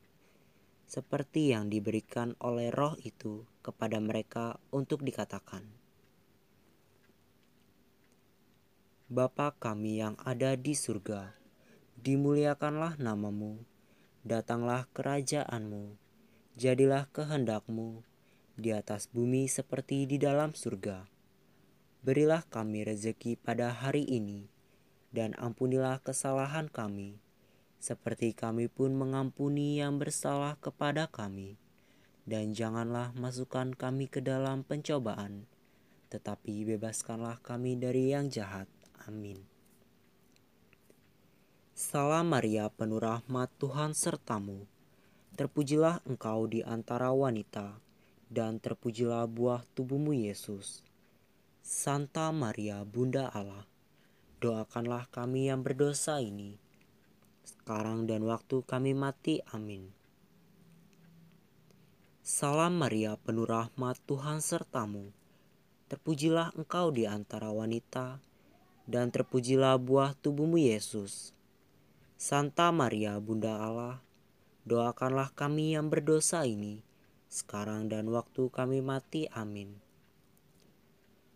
seperti 0.86 1.58
yang 1.58 1.74
diberikan 1.74 2.38
oleh 2.38 2.70
Roh 2.70 2.94
itu 3.02 3.50
kepada 3.66 3.98
mereka 3.98 4.62
untuk 4.70 5.02
dikatakan. 5.02 5.66
Bapa 9.10 9.58
kami 9.58 10.00
yang 10.00 10.16
ada 10.24 10.54
di 10.54 10.78
surga, 10.78 11.36
dimuliakanlah 12.00 12.96
namamu, 13.02 13.60
datanglah 14.22 14.88
kerajaanmu, 14.94 15.98
jadilah 16.56 17.10
kehendakmu 17.10 18.06
di 18.56 18.72
atas 18.72 19.10
bumi 19.10 19.50
seperti 19.50 20.06
di 20.06 20.22
dalam 20.22 20.54
surga. 20.54 21.10
Berilah 22.06 22.46
kami 22.48 22.88
rezeki 22.88 23.36
pada 23.36 23.74
hari 23.74 24.08
ini, 24.08 24.48
dan 25.12 25.36
ampunilah 25.36 26.00
kesalahan 26.00 26.72
kami, 26.72 27.20
seperti 27.82 28.38
kami 28.38 28.70
pun 28.70 28.94
mengampuni 28.94 29.82
yang 29.82 29.98
bersalah 29.98 30.54
kepada 30.62 31.10
kami. 31.10 31.58
Dan 32.30 32.54
janganlah 32.54 33.10
masukkan 33.18 33.74
kami 33.74 34.06
ke 34.06 34.22
dalam 34.22 34.62
pencobaan, 34.62 35.50
tetapi 36.14 36.70
bebaskanlah 36.70 37.42
kami 37.42 37.82
dari 37.82 38.14
yang 38.14 38.30
jahat. 38.30 38.70
Amin. 39.10 39.42
Salam 41.74 42.30
Maria, 42.30 42.70
penuh 42.70 43.02
rahmat 43.02 43.50
Tuhan 43.58 43.98
sertamu. 43.98 44.70
Terpujilah 45.34 46.06
engkau 46.06 46.46
di 46.46 46.62
antara 46.62 47.10
wanita, 47.10 47.82
dan 48.30 48.62
terpujilah 48.62 49.26
buah 49.26 49.66
tubuhmu 49.74 50.14
Yesus. 50.14 50.86
Santa 51.66 52.30
Maria, 52.30 52.86
Bunda 52.86 53.34
Allah, 53.34 53.66
doakanlah 54.38 55.10
kami 55.10 55.50
yang 55.50 55.66
berdosa 55.66 56.22
ini, 56.22 56.61
sekarang 57.62 58.10
dan 58.10 58.26
waktu 58.26 58.66
kami 58.66 58.98
mati. 58.98 59.38
Amin. 59.54 59.94
Salam 62.26 62.82
Maria, 62.82 63.22
penuh 63.22 63.46
rahmat 63.46 64.02
Tuhan 64.10 64.42
sertamu. 64.42 65.14
Terpujilah 65.86 66.58
engkau 66.58 66.90
di 66.90 67.06
antara 67.06 67.54
wanita, 67.54 68.18
dan 68.90 69.14
terpujilah 69.14 69.78
buah 69.78 70.18
tubuhmu 70.18 70.58
Yesus. 70.58 71.38
Santa 72.18 72.74
Maria, 72.74 73.22
Bunda 73.22 73.62
Allah, 73.62 74.02
doakanlah 74.66 75.30
kami 75.38 75.78
yang 75.78 75.86
berdosa 75.86 76.42
ini, 76.50 76.82
sekarang 77.30 77.94
dan 77.94 78.10
waktu 78.10 78.50
kami 78.50 78.82
mati. 78.82 79.30
Amin. 79.38 79.78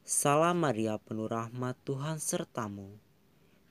Salam 0.02 0.58
Maria, 0.58 0.98
penuh 0.98 1.30
rahmat 1.30 1.78
Tuhan 1.86 2.18
sertamu. 2.18 2.98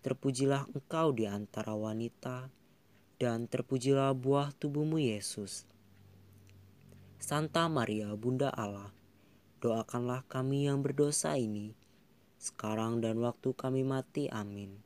Terpujilah 0.04 0.68
engkau 0.68 1.16
di 1.16 1.25
antara 1.25 1.73
wanita, 1.73 2.52
dan 3.16 3.49
terpujilah 3.49 4.12
buah 4.12 4.52
tubuhmu 4.52 5.00
Yesus. 5.00 5.64
Santa 7.16 7.73
Maria, 7.73 8.12
Bunda 8.12 8.52
Allah, 8.52 8.92
doakanlah 9.64 10.20
kami 10.28 10.68
yang 10.68 10.84
berdosa 10.84 11.40
ini, 11.40 11.72
sekarang 12.37 13.00
dan 13.00 13.16
waktu 13.24 13.57
kami 13.57 13.81
mati. 13.81 14.29
Amin. 14.29 14.76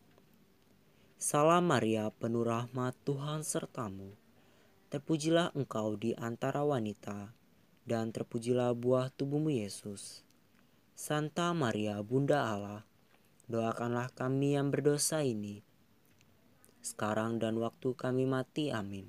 Salam 1.19 1.67
Maria, 1.67 2.15
penuh 2.15 2.47
rahmat 2.47 2.95
Tuhan 3.03 3.43
sertamu. 3.43 4.15
Terpujilah 4.87 5.51
engkau 5.59 5.99
di 5.99 6.15
antara 6.15 6.63
wanita, 6.63 7.35
dan 7.83 8.15
terpujilah 8.15 8.71
buah 8.71 9.11
tubuhmu 9.11 9.51
Yesus. 9.51 10.23
Santa 10.95 11.51
Maria, 11.59 11.99
Bunda 12.07 12.55
Allah, 12.55 12.87
doakanlah 13.49 14.13
kami 14.13 14.61
yang 14.61 14.69
berdosa 14.69 15.25
ini, 15.25 15.65
sekarang 16.85 17.41
dan 17.41 17.57
waktu 17.57 17.97
kami 17.97 18.29
mati. 18.29 18.69
Amin. 18.71 19.09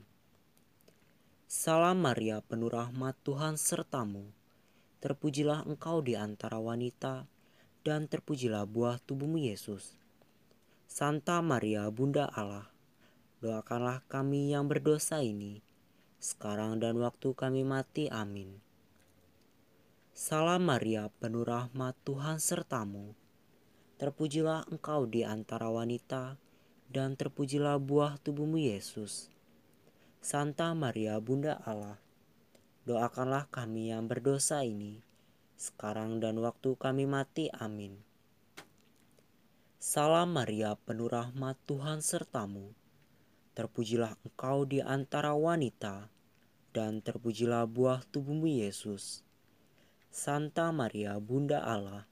Salam 1.50 2.00
Maria, 2.00 2.40
penuh 2.40 2.72
rahmat 2.72 3.20
Tuhan 3.28 3.60
sertamu. 3.60 4.32
Terpujilah 5.04 5.68
engkau 5.68 6.00
di 6.00 6.16
antara 6.16 6.60
wanita, 6.60 7.28
dan 7.84 8.08
terpujilah 8.08 8.64
buah 8.68 9.00
tubuhmu 9.04 9.40
Yesus. 9.40 9.96
Santa 10.88 11.40
Maria, 11.44 11.88
Bunda 11.92 12.28
Allah, 12.32 12.68
doakanlah 13.44 14.04
kami 14.08 14.56
yang 14.56 14.68
berdosa 14.72 15.20
ini, 15.20 15.64
sekarang 16.20 16.80
dan 16.80 16.96
waktu 17.00 17.36
kami 17.36 17.68
mati. 17.68 18.08
Amin. 18.08 18.60
Salam 20.16 20.68
Maria, 20.68 21.08
penuh 21.20 21.48
rahmat 21.48 21.96
Tuhan 22.04 22.44
sertamu. 22.44 23.19
Terpujilah 24.00 24.72
engkau 24.72 25.04
di 25.12 25.28
antara 25.28 25.68
wanita, 25.68 26.40
dan 26.88 27.20
terpujilah 27.20 27.76
buah 27.84 28.16
tubuhmu 28.24 28.56
Yesus. 28.56 29.28
Santa 30.24 30.72
Maria, 30.72 31.20
Bunda 31.20 31.60
Allah, 31.68 32.00
doakanlah 32.88 33.52
kami 33.52 33.92
yang 33.92 34.08
berdosa 34.08 34.64
ini, 34.64 35.04
sekarang 35.60 36.24
dan 36.24 36.40
waktu 36.40 36.80
kami 36.80 37.12
mati. 37.12 37.52
Amin. 37.52 38.00
Salam 39.84 40.32
Maria, 40.32 40.80
penuh 40.80 41.12
rahmat 41.12 41.60
Tuhan 41.68 42.00
sertamu. 42.00 42.72
Terpujilah 43.52 44.16
engkau 44.24 44.64
di 44.64 44.80
antara 44.80 45.36
wanita, 45.36 46.08
dan 46.72 47.04
terpujilah 47.04 47.68
buah 47.68 48.08
tubuhmu 48.08 48.48
Yesus. 48.48 49.28
Santa 50.08 50.72
Maria, 50.72 51.20
Bunda 51.20 51.60
Allah, 51.68 52.09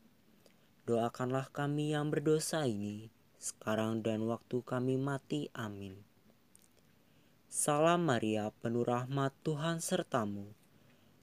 doakanlah 0.88 1.52
kami 1.52 1.92
yang 1.92 2.08
berdosa 2.08 2.64
ini, 2.64 3.12
sekarang 3.36 4.00
dan 4.00 4.24
waktu 4.24 4.64
kami 4.64 4.96
mati. 4.96 5.52
Amin. 5.52 6.00
Salam 7.52 8.08
Maria, 8.08 8.56
penuh 8.64 8.88
rahmat 8.88 9.36
Tuhan 9.44 9.84
sertamu. 9.84 10.48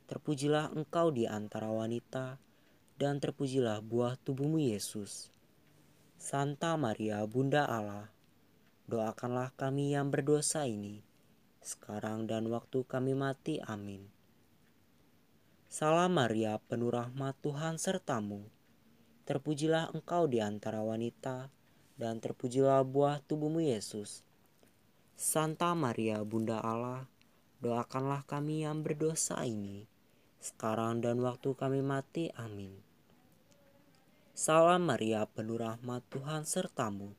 Terpujilah 0.04 0.68
engkau 0.76 1.08
di 1.08 1.24
antara 1.24 1.72
wanita, 1.72 2.36
dan 3.00 3.24
terpujilah 3.24 3.80
buah 3.80 4.20
tubuhmu 4.20 4.60
Yesus. 4.60 5.32
Santa 6.20 6.76
Maria, 6.76 7.24
Bunda 7.24 7.64
Allah, 7.64 8.12
doakanlah 8.84 9.48
kami 9.56 9.96
yang 9.96 10.12
berdosa 10.12 10.68
ini, 10.68 11.00
sekarang 11.64 12.28
dan 12.28 12.52
waktu 12.52 12.84
kami 12.84 13.16
mati. 13.16 13.64
Amin. 13.64 14.12
Salam 15.72 16.20
Maria, 16.20 16.60
penuh 16.68 16.92
rahmat 16.92 17.32
Tuhan 17.40 17.80
sertamu. 17.80 18.53
Terpujilah 19.24 19.88
engkau 19.96 20.28
di 20.28 20.44
antara 20.44 20.84
wanita, 20.84 21.48
dan 21.96 22.20
terpujilah 22.20 22.84
buah 22.84 23.24
tubuhmu 23.24 23.64
Yesus. 23.64 24.20
Santa 25.16 25.72
Maria, 25.72 26.20
Bunda 26.20 26.60
Allah, 26.60 27.08
doakanlah 27.64 28.28
kami 28.28 28.68
yang 28.68 28.84
berdosa 28.84 29.40
ini, 29.48 29.88
sekarang 30.44 31.00
dan 31.00 31.24
waktu 31.24 31.56
kami 31.56 31.80
mati. 31.80 32.28
Amin. 32.36 32.76
Salam 34.36 34.84
Maria, 34.84 35.24
penuh 35.24 35.56
rahmat 35.56 36.04
Tuhan 36.12 36.44
sertamu. 36.44 37.16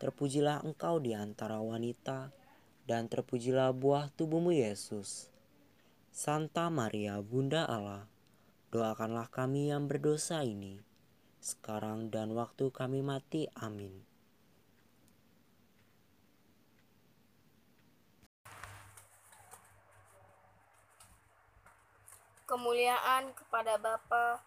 Terpujilah 0.00 0.64
engkau 0.64 1.02
di 1.04 1.12
antara 1.12 1.60
wanita, 1.60 2.32
dan 2.88 3.12
terpujilah 3.12 3.76
buah 3.76 4.08
tubuhmu 4.14 4.56
Yesus. 4.56 5.28
Santa 6.14 6.72
Maria, 6.72 7.20
Bunda 7.20 7.68
Allah, 7.68 8.08
doakanlah 8.72 9.28
kami 9.28 9.74
yang 9.74 9.90
berdosa 9.90 10.46
ini, 10.46 10.85
sekarang 11.46 12.10
dan 12.10 12.34
waktu 12.34 12.74
kami 12.74 13.06
mati. 13.06 13.46
Amin. 13.54 14.02
Kemuliaan 22.50 23.30
kepada 23.34 23.78
Bapa, 23.78 24.42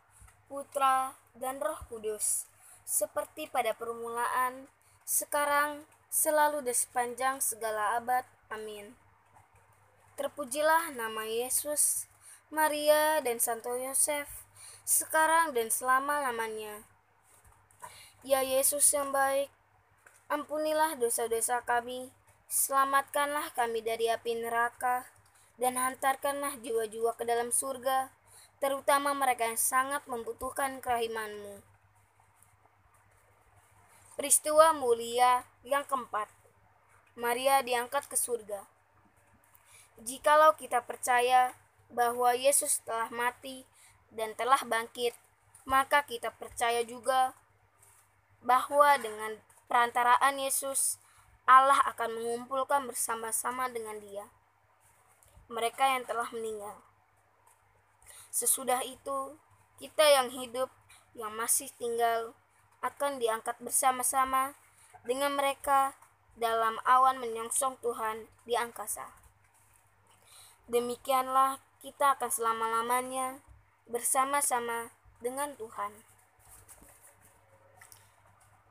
Putra, 0.51 1.15
dan 1.35 1.59
Roh 1.63 1.79
Kudus, 1.87 2.47
seperti 2.83 3.47
pada 3.47 3.75
permulaan, 3.75 4.67
sekarang, 5.03 5.83
selalu 6.11 6.63
dan 6.63 6.75
sepanjang 6.75 7.35
segala 7.39 7.99
abad. 7.99 8.23
Amin. 8.51 8.95
Terpujilah 10.15 10.95
nama 10.95 11.27
Yesus, 11.27 12.07
Maria, 12.51 13.23
dan 13.23 13.39
Santo 13.39 13.75
Yosef, 13.75 14.27
sekarang 14.89 15.53
dan 15.53 15.69
selama-lamanya. 15.69 16.88
Ya 18.19 18.43
Yesus 18.43 18.83
yang 18.91 19.15
baik, 19.15 19.47
ampunilah 20.27 20.99
dosa-dosa 20.99 21.63
kami, 21.63 22.11
selamatkanlah 22.51 23.55
kami 23.55 23.79
dari 23.79 24.11
api 24.11 24.43
neraka, 24.43 25.07
dan 25.55 25.79
hantarkanlah 25.79 26.59
jiwa-jiwa 26.59 27.15
ke 27.15 27.23
dalam 27.23 27.55
surga, 27.55 28.11
terutama 28.59 29.15
mereka 29.15 29.47
yang 29.47 29.55
sangat 29.55 30.03
membutuhkan 30.03 30.83
kerahimanmu. 30.83 31.63
Peristiwa 34.19 34.75
mulia 34.75 35.47
yang 35.63 35.87
keempat, 35.87 36.27
Maria 37.15 37.63
diangkat 37.63 38.03
ke 38.11 38.19
surga. 38.19 38.67
Jikalau 39.95 40.59
kita 40.59 40.83
percaya 40.83 41.55
bahwa 41.87 42.35
Yesus 42.35 42.83
telah 42.83 43.07
mati 43.15 43.63
dan 44.11 44.35
telah 44.35 44.59
bangkit, 44.67 45.15
maka 45.63 46.03
kita 46.03 46.35
percaya 46.35 46.83
juga 46.83 47.31
bahwa 48.45 48.95
dengan 48.99 49.39
perantaraan 49.67 50.39
Yesus, 50.39 50.97
Allah 51.49 51.81
akan 51.89 52.19
mengumpulkan 52.19 52.85
bersama-sama 52.85 53.67
dengan 53.69 53.97
Dia 53.99 54.29
mereka 55.49 55.81
yang 55.81 56.05
telah 56.05 56.29
meninggal. 56.29 56.77
Sesudah 58.29 58.85
itu, 58.85 59.33
kita 59.81 60.05
yang 60.05 60.29
hidup, 60.29 60.69
yang 61.17 61.33
masih 61.33 61.73
tinggal, 61.81 62.37
akan 62.85 63.17
diangkat 63.17 63.57
bersama-sama 63.57 64.53
dengan 65.03 65.33
mereka 65.33 65.97
dalam 66.37 66.77
awan 66.85 67.17
menyongsong 67.17 67.81
Tuhan 67.81 68.29
di 68.45 68.53
angkasa. 68.53 69.09
Demikianlah 70.69 71.57
kita 71.81 72.13
akan 72.15 72.29
selama-lamanya 72.29 73.41
bersama-sama 73.89 74.93
dengan 75.17 75.57
Tuhan. 75.57 76.08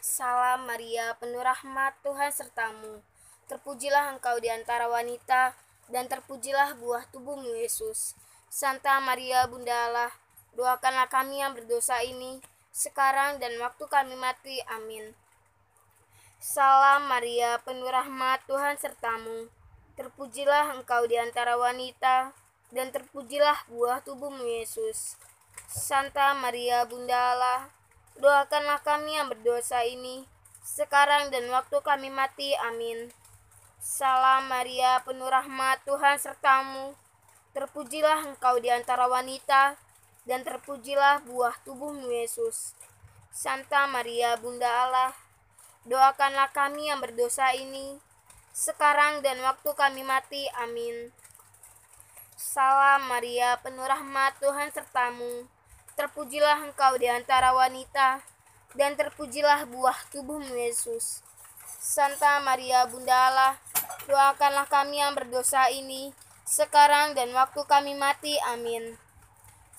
Salam 0.00 0.64
Maria, 0.64 1.12
penuh 1.20 1.44
rahmat 1.44 1.92
Tuhan 2.00 2.32
sertamu. 2.32 3.04
Terpujilah 3.52 4.16
engkau 4.16 4.40
di 4.40 4.48
antara 4.48 4.88
wanita, 4.88 5.52
dan 5.92 6.08
terpujilah 6.08 6.72
buah 6.80 7.04
tubuhmu 7.12 7.52
Yesus. 7.60 8.16
Santa 8.48 8.96
Maria 9.04 9.44
Bunda 9.44 9.76
Allah, 9.76 10.08
doakanlah 10.56 11.04
kami 11.12 11.44
yang 11.44 11.52
berdosa 11.52 12.00
ini, 12.00 12.40
sekarang 12.72 13.44
dan 13.44 13.52
waktu 13.60 13.84
kami 13.92 14.16
mati. 14.16 14.56
Amin. 14.72 15.12
Salam 16.40 17.04
Maria, 17.04 17.60
penuh 17.60 17.92
rahmat 17.92 18.40
Tuhan 18.48 18.80
sertamu. 18.80 19.52
Terpujilah 20.00 20.80
engkau 20.80 21.04
di 21.04 21.20
antara 21.20 21.60
wanita, 21.60 22.32
dan 22.72 22.88
terpujilah 22.88 23.68
buah 23.68 24.00
tubuhmu 24.00 24.48
Yesus. 24.48 25.20
Santa 25.68 26.32
Maria 26.32 26.88
Bunda 26.88 27.36
Allah, 27.36 27.68
doakanlah 28.20 28.84
kami 28.84 29.16
yang 29.16 29.32
berdosa 29.32 29.82
ini, 29.82 30.28
sekarang 30.60 31.32
dan 31.32 31.48
waktu 31.48 31.80
kami 31.80 32.12
mati. 32.12 32.52
Amin. 32.60 33.10
Salam 33.80 34.46
Maria, 34.46 35.00
penuh 35.02 35.26
rahmat 35.26 35.80
Tuhan 35.88 36.20
sertamu. 36.20 36.92
Terpujilah 37.56 38.28
engkau 38.28 38.60
di 38.60 38.68
antara 38.68 39.08
wanita, 39.08 39.80
dan 40.28 40.44
terpujilah 40.44 41.24
buah 41.24 41.56
tubuhmu 41.64 42.12
Yesus. 42.12 42.76
Santa 43.32 43.88
Maria, 43.88 44.36
Bunda 44.36 44.68
Allah, 44.68 45.16
Doakanlah 45.88 46.52
kami 46.52 46.92
yang 46.92 47.00
berdosa 47.00 47.56
ini, 47.56 47.96
sekarang 48.52 49.24
dan 49.24 49.40
waktu 49.40 49.72
kami 49.72 50.04
mati. 50.04 50.44
Amin. 50.60 51.08
Salam 52.36 53.08
Maria, 53.08 53.56
penuh 53.64 53.88
rahmat 53.88 54.36
Tuhan 54.44 54.68
sertamu. 54.76 55.48
Terpujilah 55.94 56.70
engkau 56.70 56.98
di 56.98 57.10
antara 57.10 57.54
wanita, 57.54 58.22
dan 58.78 58.94
terpujilah 58.94 59.66
buah 59.66 59.96
tubuhmu 60.14 60.54
Yesus. 60.54 61.22
Santa 61.80 62.38
Maria 62.44 62.86
Bunda 62.86 63.14
Allah, 63.30 63.54
doakanlah 64.06 64.68
kami 64.68 65.02
yang 65.02 65.16
berdosa 65.16 65.70
ini, 65.72 66.14
sekarang 66.46 67.14
dan 67.14 67.30
waktu 67.34 67.62
kami 67.66 67.94
mati. 67.98 68.36
Amin. 68.50 68.98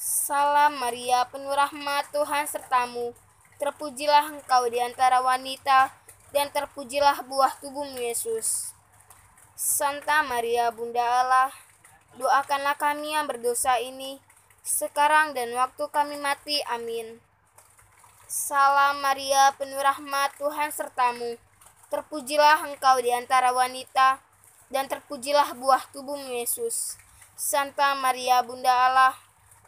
Salam 0.02 0.82
Maria, 0.82 1.30
penuh 1.30 1.54
rahmat 1.54 2.10
Tuhan 2.10 2.50
sertamu 2.50 3.14
Terpujilah 3.62 4.34
engkau 4.34 4.66
di 4.74 4.82
antara 4.82 5.22
wanita, 5.22 5.94
dan 6.34 6.50
terpujilah 6.50 7.22
buah 7.30 7.62
tubuhmu 7.62 8.02
Yesus. 8.02 8.74
Santa 9.54 10.26
Maria 10.26 10.74
Bunda 10.74 11.06
Allah, 11.06 11.54
doakanlah 12.18 12.74
kami 12.82 13.14
yang 13.14 13.30
berdosa 13.30 13.78
ini, 13.78 14.18
sekarang 14.62 15.34
dan 15.34 15.50
waktu 15.58 15.86
kami 15.90 16.22
mati. 16.22 16.62
Amin. 16.70 17.18
Salam 18.32 19.04
Maria, 19.04 19.52
penuh 19.60 19.82
rahmat 19.82 20.38
Tuhan 20.40 20.72
sertamu. 20.72 21.36
Terpujilah 21.92 22.64
engkau 22.64 23.04
di 23.04 23.12
antara 23.12 23.52
wanita, 23.52 24.24
dan 24.72 24.88
terpujilah 24.88 25.52
buah 25.60 25.92
tubuhmu 25.92 26.32
Yesus. 26.40 26.96
Santa 27.36 27.92
Maria 28.00 28.40
Bunda 28.40 28.72
Allah, 28.72 29.20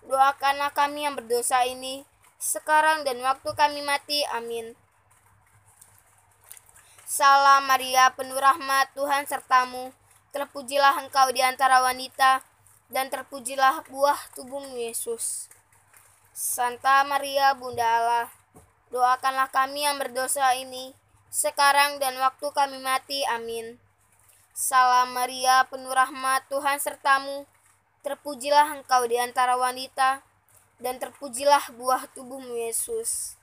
doakanlah 0.07 0.71
kami 0.71 1.03
yang 1.03 1.19
berdosa 1.19 1.67
ini, 1.67 2.07
sekarang 2.39 3.03
dan 3.03 3.19
waktu 3.19 3.51
kami 3.51 3.83
mati. 3.83 4.23
Amin. 4.31 4.79
Salam 7.03 7.67
Maria, 7.67 8.15
penuh 8.15 8.39
rahmat 8.39 8.95
Tuhan 8.95 9.27
sertamu. 9.27 9.91
Terpujilah 10.31 11.03
engkau 11.03 11.29
di 11.35 11.43
antara 11.43 11.83
wanita, 11.83 12.41
dan 12.93 13.09
terpujilah 13.09 13.81
buah 13.89 14.21
tubuhmu 14.37 14.77
Yesus. 14.77 15.49
Santa 16.29 17.01
Maria, 17.01 17.57
Bunda 17.57 17.81
Allah, 17.81 18.29
doakanlah 18.93 19.49
kami 19.49 19.81
yang 19.81 19.97
berdosa 19.97 20.53
ini, 20.53 20.93
sekarang 21.33 21.97
dan 21.97 22.13
waktu 22.21 22.45
kami 22.53 22.77
mati. 22.77 23.25
Amin. 23.25 23.81
Salam 24.53 25.17
Maria, 25.17 25.65
penuh 25.65 25.89
rahmat 25.89 26.45
Tuhan 26.53 26.77
sertamu. 26.77 27.49
Terpujilah 28.05 28.77
engkau 28.77 29.09
di 29.09 29.17
antara 29.17 29.57
wanita, 29.57 30.21
dan 30.77 31.01
terpujilah 31.01 31.73
buah 31.73 32.05
tubuhmu 32.13 32.61
Yesus. 32.61 33.33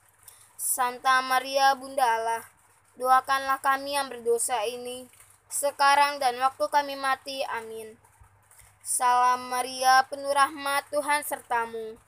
Santa 0.55 1.19
Maria 1.27 1.75
Bunda 1.75 2.07
Allah, 2.07 2.47
doakanlah 2.95 3.59
kami 3.59 3.99
yang 3.99 4.07
berdosa 4.07 4.63
ini, 4.63 5.11
sekarang 5.51 6.23
dan 6.23 6.39
waktu 6.39 6.71
kami 6.71 6.95
mati. 6.95 7.43
Amin. 7.51 8.10
Salam 8.81 9.53
Maria, 9.53 10.09
penuh 10.09 10.33
rahmat 10.33 10.89
Tuhan 10.89 11.21
sertamu. 11.21 12.01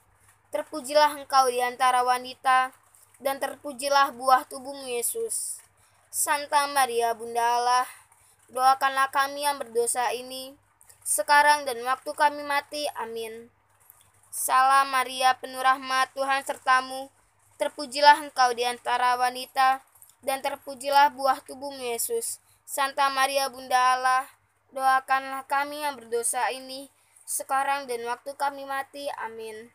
Terpujilah 0.49 1.21
engkau 1.21 1.45
di 1.45 1.61
antara 1.61 2.01
wanita, 2.01 2.73
dan 3.21 3.37
terpujilah 3.37 4.09
buah 4.17 4.49
tubuhmu 4.49 4.89
Yesus. 4.89 5.61
Santa 6.09 6.65
Maria 6.65 7.13
Bunda 7.13 7.45
Allah, 7.61 7.85
doakanlah 8.49 9.13
kami 9.13 9.45
yang 9.45 9.61
berdosa 9.61 10.17
ini, 10.17 10.57
sekarang 11.05 11.61
dan 11.69 11.77
waktu 11.85 12.09
kami 12.09 12.41
mati. 12.41 12.89
Amin. 12.97 13.53
Salam 14.33 14.89
Maria, 14.89 15.37
penuh 15.37 15.61
rahmat 15.61 16.09
Tuhan 16.17 16.41
sertamu. 16.41 17.13
Terpujilah 17.61 18.17
engkau 18.17 18.49
di 18.57 18.65
antara 18.65 19.13
wanita, 19.13 19.85
dan 20.25 20.41
terpujilah 20.41 21.13
buah 21.13 21.37
tubuhmu 21.45 21.85
Yesus. 21.85 22.41
Santa 22.65 23.13
Maria 23.13 23.45
Bunda 23.45 23.77
Allah, 23.93 24.25
doakanlah 24.73 25.45
kami 25.45 25.85
yang 25.85 25.95
berdosa 25.95 26.49
ini, 26.49 26.89
sekarang 27.23 27.85
dan 27.85 28.03
waktu 28.09 28.35
kami 28.35 28.67
mati. 28.67 29.07
Amin. 29.21 29.71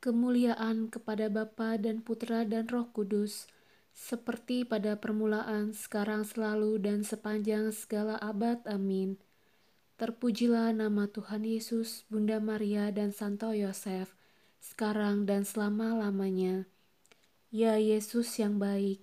Kemuliaan 0.00 0.86
kepada 0.86 1.26
Bapa 1.26 1.76
dan 1.82 1.98
Putra 1.98 2.46
dan 2.46 2.70
Roh 2.70 2.86
Kudus, 2.94 3.50
seperti 3.90 4.62
pada 4.62 4.94
permulaan, 4.94 5.74
sekarang 5.74 6.22
selalu, 6.22 6.78
dan 6.78 7.02
sepanjang 7.02 7.74
segala 7.74 8.14
abad. 8.22 8.62
Amin. 8.70 9.18
Terpujilah 9.96 10.76
nama 10.76 11.08
Tuhan 11.08 11.42
Yesus, 11.42 12.04
Bunda 12.12 12.36
Maria, 12.38 12.92
dan 12.92 13.10
Santo 13.10 13.50
Yosef, 13.56 14.12
sekarang 14.60 15.24
dan 15.24 15.42
selama-lamanya. 15.42 16.68
Ya 17.48 17.80
Yesus 17.80 18.36
yang 18.36 18.60
baik, 18.60 19.00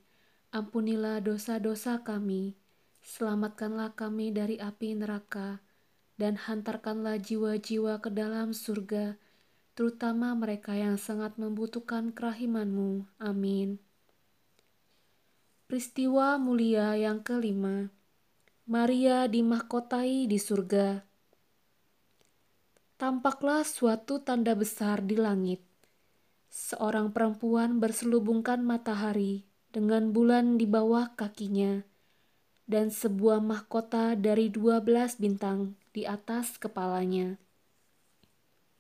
ampunilah 0.54 1.20
dosa-dosa 1.26 2.06
kami, 2.06 2.54
selamatkanlah 3.04 4.00
kami 4.00 4.32
dari 4.32 4.56
api 4.56 4.96
neraka, 4.96 5.60
dan 6.16 6.40
hantarkanlah 6.40 7.20
jiwa-jiwa 7.20 8.00
ke 8.00 8.08
dalam 8.08 8.56
surga, 8.56 9.20
terutama 9.76 10.32
mereka 10.34 10.72
yang 10.72 10.96
sangat 10.96 11.36
membutuhkan 11.36 12.16
kerahimanmu. 12.16 13.04
Amin. 13.20 13.78
Peristiwa 15.68 16.40
mulia 16.40 16.96
yang 16.96 17.20
kelima, 17.20 17.92
Maria 18.64 19.28
dimahkotai 19.28 20.24
di 20.32 20.40
surga. 20.40 21.04
Tampaklah 22.96 23.68
suatu 23.68 24.24
tanda 24.24 24.56
besar 24.56 25.04
di 25.04 25.20
langit. 25.20 25.60
Seorang 26.48 27.12
perempuan 27.12 27.82
berselubungkan 27.82 28.64
matahari 28.64 29.44
dengan 29.74 30.14
bulan 30.14 30.56
di 30.56 30.70
bawah 30.70 31.12
kakinya 31.18 31.84
dan 32.74 32.90
sebuah 32.90 33.38
mahkota 33.38 34.18
dari 34.18 34.50
dua 34.50 34.82
belas 34.82 35.22
bintang 35.22 35.78
di 35.94 36.10
atas 36.10 36.58
kepalanya. 36.58 37.38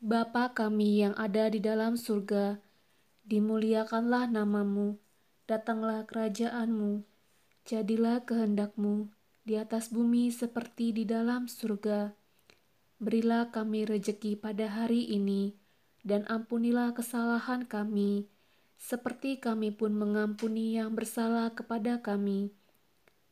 Bapa 0.01 0.49
kami 0.57 1.05
yang 1.05 1.13
ada 1.13 1.45
di 1.53 1.61
dalam 1.61 1.93
surga, 1.93 2.57
dimuliakanlah 3.29 4.33
namamu, 4.33 4.97
datanglah 5.45 6.09
kerajaanmu, 6.09 7.05
jadilah 7.69 8.25
kehendakmu 8.25 9.13
di 9.45 9.61
atas 9.61 9.93
bumi 9.93 10.33
seperti 10.33 10.89
di 10.89 11.05
dalam 11.05 11.45
surga. 11.45 12.17
Berilah 12.97 13.53
kami 13.53 13.85
rejeki 13.85 14.41
pada 14.41 14.73
hari 14.73 15.05
ini, 15.05 15.53
dan 16.01 16.25
ampunilah 16.33 16.97
kesalahan 16.97 17.69
kami, 17.69 18.25
seperti 18.81 19.37
kami 19.37 19.69
pun 19.69 19.93
mengampuni 19.93 20.81
yang 20.81 20.97
bersalah 20.97 21.53
kepada 21.53 22.01
kami. 22.01 22.49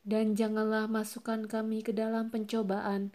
Dan 0.02 0.34
janganlah 0.34 0.90
masukkan 0.90 1.46
kami 1.46 1.86
ke 1.86 1.94
dalam 1.94 2.26
pencobaan, 2.26 3.14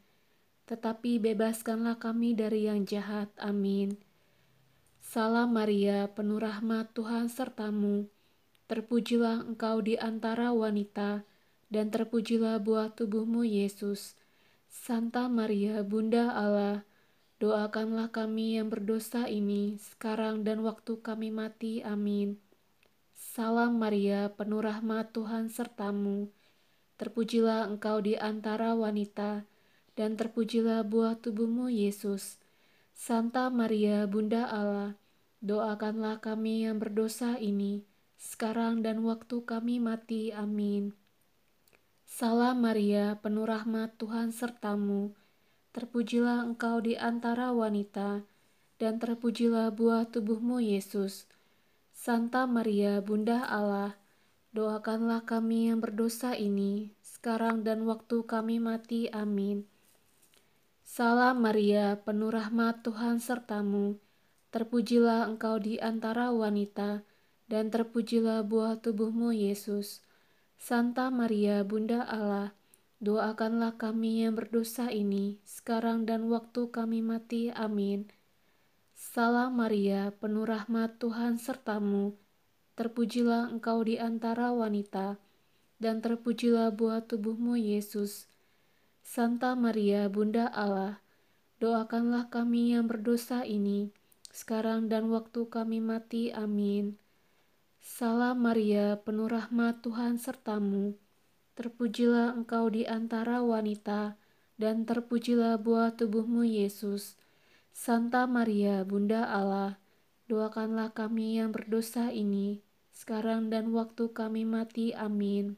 tetapi 0.71 1.19
bebaskanlah 1.19 1.99
kami 1.99 2.31
dari 2.31 2.71
yang 2.71 2.87
jahat. 2.87 3.27
Amin. 3.35 3.99
Salam 5.03 5.55
Maria, 5.55 6.07
penuh 6.11 6.39
rahmat 6.39 6.91
Tuhan 6.95 7.27
sertamu. 7.27 8.07
Terpujilah 8.67 9.47
engkau 9.47 9.79
di 9.83 9.99
antara 9.99 10.51
wanita, 10.51 11.23
dan 11.67 11.91
terpujilah 11.91 12.59
buah 12.63 12.91
tubuhmu 12.95 13.43
Yesus. 13.43 14.15
Santa 14.67 15.27
Maria, 15.31 15.83
Bunda 15.83 16.35
Allah, 16.35 16.83
doakanlah 17.39 18.11
kami 18.11 18.59
yang 18.59 18.67
berdosa 18.67 19.27
ini, 19.27 19.79
sekarang 19.79 20.43
dan 20.43 20.63
waktu 20.63 20.99
kami 20.99 21.31
mati. 21.31 21.83
Amin. 21.83 22.39
Salam 23.15 23.79
Maria, 23.79 24.31
penuh 24.31 24.59
rahmat 24.59 25.15
Tuhan 25.15 25.47
sertamu. 25.47 26.36
Terpujilah 26.97 27.69
engkau 27.69 28.01
di 28.01 28.17
antara 28.17 28.73
wanita, 28.73 29.45
dan 29.93 30.17
terpujilah 30.17 30.81
buah 30.81 31.17
tubuhmu 31.17 31.69
Yesus. 31.69 32.41
Santa 32.97 33.53
Maria, 33.53 34.09
Bunda 34.09 34.49
Allah, 34.49 34.97
doakanlah 35.45 36.17
kami 36.17 36.65
yang 36.65 36.81
berdosa 36.81 37.37
ini, 37.37 37.85
sekarang 38.17 38.81
dan 38.81 39.05
waktu 39.05 39.45
kami 39.45 39.77
mati. 39.77 40.33
Amin. 40.33 40.97
Salam 42.09 42.65
Maria, 42.65 43.21
penuh 43.21 43.45
rahmat 43.45 43.93
Tuhan 44.01 44.33
sertamu. 44.33 45.13
Terpujilah 45.77 46.49
engkau 46.49 46.81
di 46.81 46.97
antara 46.97 47.53
wanita, 47.53 48.25
dan 48.81 48.97
terpujilah 48.97 49.69
buah 49.69 50.09
tubuhmu 50.09 50.57
Yesus. 50.57 51.29
Santa 51.93 52.49
Maria, 52.49 52.97
Bunda 53.05 53.45
Allah, 53.45 54.01
doakanlah 54.57 55.21
kami 55.21 55.69
yang 55.69 55.77
berdosa 55.77 56.33
ini, 56.33 56.89
sekarang 57.05 57.61
dan 57.61 57.85
waktu 57.85 58.25
kami 58.25 58.57
mati. 58.57 59.05
Amin. 59.13 59.69
Salam 60.81 61.45
Maria, 61.45 62.01
penuh 62.01 62.33
rahmat 62.33 62.81
Tuhan 62.81 63.21
sertamu. 63.21 64.01
Terpujilah 64.49 65.29
engkau 65.29 65.61
di 65.61 65.77
antara 65.77 66.33
wanita, 66.33 67.05
dan 67.45 67.69
terpujilah 67.69 68.41
buah 68.41 68.81
tubuhmu 68.81 69.29
Yesus. 69.29 70.01
Santa 70.57 71.13
Maria, 71.13 71.61
Bunda 71.61 72.01
Allah, 72.09 72.57
doakanlah 72.97 73.77
kami 73.77 74.25
yang 74.25 74.33
berdosa 74.33 74.89
ini, 74.89 75.37
sekarang 75.45 76.09
dan 76.09 76.33
waktu 76.33 76.73
kami 76.73 77.05
mati. 77.05 77.53
Amin. 77.53 78.09
Salam 78.97 79.61
Maria, 79.61 80.09
penuh 80.17 80.49
rahmat 80.49 80.97
Tuhan 80.97 81.37
sertamu. 81.37 82.17
Terpujilah 82.77 83.49
engkau 83.49 83.81
di 83.81 83.97
antara 83.97 84.53
wanita, 84.53 85.17
dan 85.81 85.97
terpujilah 85.97 86.69
buah 86.69 87.01
tubuhmu 87.09 87.57
Yesus. 87.57 88.29
Santa 89.01 89.57
Maria, 89.57 90.05
Bunda 90.13 90.45
Allah, 90.53 91.01
doakanlah 91.57 92.29
kami 92.29 92.77
yang 92.77 92.85
berdosa 92.85 93.41
ini, 93.49 93.89
sekarang 94.29 94.93
dan 94.93 95.09
waktu 95.09 95.49
kami 95.49 95.81
mati. 95.81 96.29
Amin. 96.29 97.01
Salam 97.81 98.45
Maria, 98.45 99.01
penuh 99.01 99.25
rahmat 99.25 99.81
Tuhan 99.81 100.21
sertamu. 100.21 100.93
Terpujilah 101.57 102.37
engkau 102.37 102.69
di 102.69 102.85
antara 102.85 103.41
wanita, 103.41 104.21
dan 104.61 104.85
terpujilah 104.85 105.57
buah 105.57 105.97
tubuhmu 105.97 106.45
Yesus. 106.45 107.17
Santa 107.73 108.29
Maria, 108.29 108.85
Bunda 108.85 109.25
Allah, 109.25 109.81
doakanlah 110.29 110.93
kami 110.93 111.41
yang 111.41 111.49
berdosa 111.49 112.13
ini, 112.13 112.66
sekarang 112.97 113.53
dan 113.53 113.69
waktu 113.77 114.09
kami 114.09 114.41
mati. 114.41 114.89
Amin. 114.97 115.53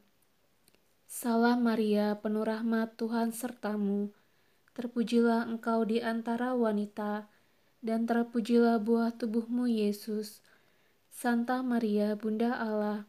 Salam 1.08 1.64
Maria, 1.64 2.20
penuh 2.20 2.44
rahmat 2.44 3.00
Tuhan 3.00 3.32
sertamu. 3.32 4.12
Terpujilah 4.76 5.48
engkau 5.48 5.88
di 5.88 6.04
antara 6.04 6.52
wanita, 6.52 7.32
dan 7.80 8.04
terpujilah 8.04 8.76
buah 8.84 9.16
tubuhmu 9.16 9.64
Yesus. 9.72 10.44
Santa 11.08 11.64
Maria, 11.64 12.12
Bunda 12.12 12.60
Allah, 12.60 13.08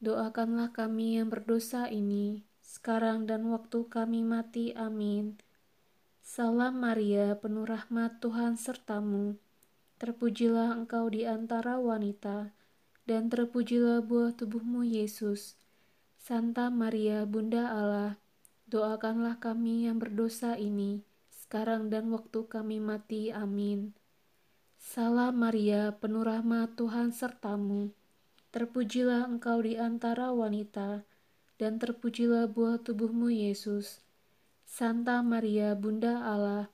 doakanlah 0.00 0.72
kami 0.72 1.20
yang 1.20 1.28
berdosa 1.28 1.92
ini, 1.92 2.48
sekarang 2.64 3.28
dan 3.28 3.44
waktu 3.52 3.84
kami 3.92 4.24
mati. 4.24 4.72
Amin. 4.72 5.36
Salam 6.24 6.80
Maria, 6.80 7.36
penuh 7.38 7.68
rahmat 7.68 8.24
Tuhan 8.24 8.56
sertamu. 8.56 9.36
Terpujilah 10.00 10.74
engkau 10.74 11.12
di 11.12 11.28
antara 11.28 11.78
wanita, 11.78 12.55
dan 13.06 13.30
terpujilah 13.30 14.02
buah 14.02 14.34
tubuhmu 14.34 14.82
Yesus. 14.82 15.54
Santa 16.18 16.66
Maria, 16.74 17.22
Bunda 17.22 17.70
Allah, 17.70 18.18
doakanlah 18.66 19.38
kami 19.38 19.86
yang 19.86 20.02
berdosa 20.02 20.58
ini, 20.58 21.06
sekarang 21.30 21.86
dan 21.86 22.10
waktu 22.10 22.50
kami 22.50 22.82
mati. 22.82 23.30
Amin. 23.30 23.94
Salam 24.74 25.38
Maria, 25.38 25.94
penuh 25.94 26.26
rahmat 26.26 26.74
Tuhan 26.74 27.14
sertamu. 27.14 27.94
Terpujilah 28.50 29.30
engkau 29.30 29.62
di 29.62 29.78
antara 29.78 30.34
wanita, 30.34 31.06
dan 31.62 31.78
terpujilah 31.78 32.50
buah 32.50 32.82
tubuhmu 32.82 33.30
Yesus. 33.30 34.02
Santa 34.66 35.22
Maria, 35.22 35.78
Bunda 35.78 36.26
Allah, 36.26 36.66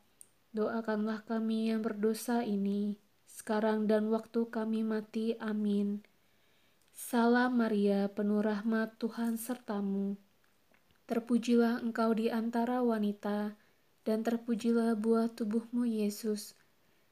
doakanlah 0.56 1.28
kami 1.28 1.68
yang 1.68 1.84
berdosa 1.84 2.40
ini, 2.40 2.96
sekarang 3.28 3.84
dan 3.84 4.08
waktu 4.08 4.48
kami 4.48 4.80
mati. 4.80 5.36
Amin. 5.36 6.00
Salam 6.92 7.56
Maria, 7.56 8.12
penuh 8.12 8.44
rahmat 8.44 9.00
Tuhan 9.00 9.40
sertamu. 9.40 10.20
Terpujilah 11.08 11.80
engkau 11.80 12.12
di 12.12 12.28
antara 12.28 12.84
wanita, 12.84 13.56
dan 14.04 14.20
terpujilah 14.20 14.92
buah 15.00 15.32
tubuhmu 15.32 15.88
Yesus. 15.88 16.52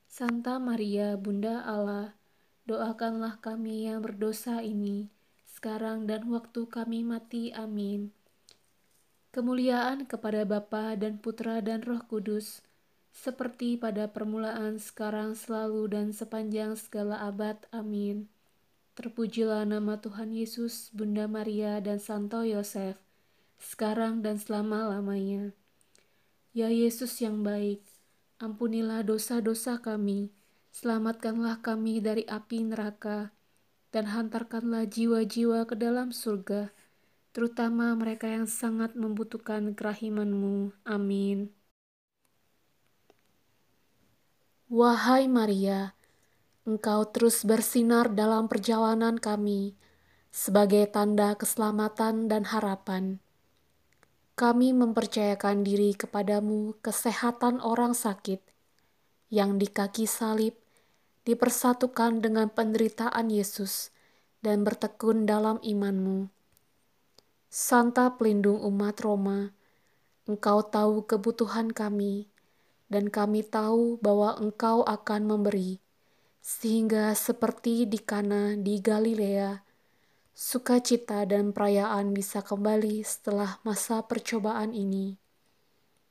Santa 0.04 0.60
Maria, 0.60 1.16
Bunda 1.16 1.64
Allah, 1.64 2.12
doakanlah 2.68 3.40
kami 3.40 3.88
yang 3.88 4.04
berdosa 4.04 4.60
ini, 4.60 5.08
sekarang 5.48 6.04
dan 6.04 6.28
waktu 6.28 6.68
kami 6.68 7.00
mati. 7.00 7.48
Amin. 7.56 8.12
Kemuliaan 9.32 10.04
kepada 10.04 10.44
Bapa 10.44 10.92
dan 10.92 11.16
Putra 11.16 11.64
dan 11.64 11.80
Roh 11.80 12.04
Kudus, 12.04 12.60
seperti 13.16 13.80
pada 13.80 14.12
permulaan, 14.12 14.76
sekarang, 14.76 15.32
selalu, 15.32 15.88
dan 15.88 16.12
sepanjang 16.12 16.76
segala 16.76 17.24
abad. 17.24 17.56
Amin. 17.72 18.28
Terpujilah 18.98 19.62
nama 19.64 20.03
Tuhan 20.03 20.35
Yesus, 20.35 20.90
Bunda 20.90 21.31
Maria, 21.31 21.79
dan 21.79 22.03
Santo 22.03 22.42
Yosef, 22.42 22.98
sekarang 23.61 24.20
dan 24.20 24.37
selama-lamanya. 24.37 25.55
Ya 26.50 26.66
Yesus 26.66 27.14
yang 27.22 27.46
baik, 27.46 27.87
ampunilah 28.42 29.07
dosa-dosa 29.07 29.79
kami, 29.79 30.35
selamatkanlah 30.74 31.62
kami 31.62 32.03
dari 32.03 32.26
api 32.26 32.66
neraka, 32.66 33.31
dan 33.94 34.11
hantarkanlah 34.11 34.90
jiwa-jiwa 34.90 35.66
ke 35.70 35.79
dalam 35.79 36.11
surga, 36.11 36.74
terutama 37.31 37.94
mereka 37.94 38.26
yang 38.26 38.50
sangat 38.50 38.98
membutuhkan 38.98 39.74
kerahimanmu. 39.79 40.74
Amin. 40.83 41.55
Wahai 44.70 45.26
Maria, 45.26 45.98
Engkau 46.70 47.02
terus 47.11 47.42
bersinar 47.42 48.14
dalam 48.14 48.46
perjalanan 48.46 49.18
kami 49.18 49.74
sebagai 50.30 50.87
tanda 50.87 51.35
keselamatan 51.35 52.30
dan 52.30 52.46
harapan. 52.46 53.18
Kami 54.38 54.70
mempercayakan 54.70 55.66
diri 55.66 55.98
kepadamu 55.98 56.78
kesehatan 56.78 57.59
orang 57.59 57.90
sakit 57.90 58.38
yang 59.35 59.59
di 59.59 59.66
kaki 59.66 60.06
salib 60.06 60.54
dipersatukan 61.26 62.22
dengan 62.22 62.46
penderitaan 62.46 63.26
Yesus 63.35 63.90
dan 64.38 64.62
bertekun 64.62 65.26
dalam 65.26 65.59
imanmu. 65.66 66.30
Santa 67.50 68.14
pelindung 68.14 68.62
umat 68.62 68.94
Roma, 69.02 69.50
Engkau 70.30 70.62
tahu 70.62 71.02
kebutuhan 71.02 71.74
kami, 71.74 72.30
dan 72.87 73.11
kami 73.11 73.42
tahu 73.42 73.98
bahwa 73.98 74.38
Engkau 74.38 74.87
akan 74.87 75.26
memberi 75.26 75.83
sehingga 76.40 77.12
seperti 77.12 77.85
di 77.85 78.00
Kana 78.00 78.57
di 78.57 78.81
Galilea, 78.81 79.61
sukacita 80.33 81.29
dan 81.29 81.53
perayaan 81.53 82.16
bisa 82.16 82.40
kembali 82.40 83.05
setelah 83.05 83.61
masa 83.61 84.00
percobaan 84.09 84.72
ini. 84.72 85.20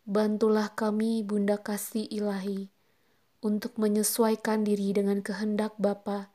Bantulah 0.05 0.73
kami, 0.73 1.25
Bunda 1.25 1.57
Kasih 1.57 2.05
Ilahi, 2.09 2.69
untuk 3.41 3.77
menyesuaikan 3.81 4.65
diri 4.65 4.93
dengan 4.93 5.21
kehendak 5.25 5.77
Bapa 5.81 6.29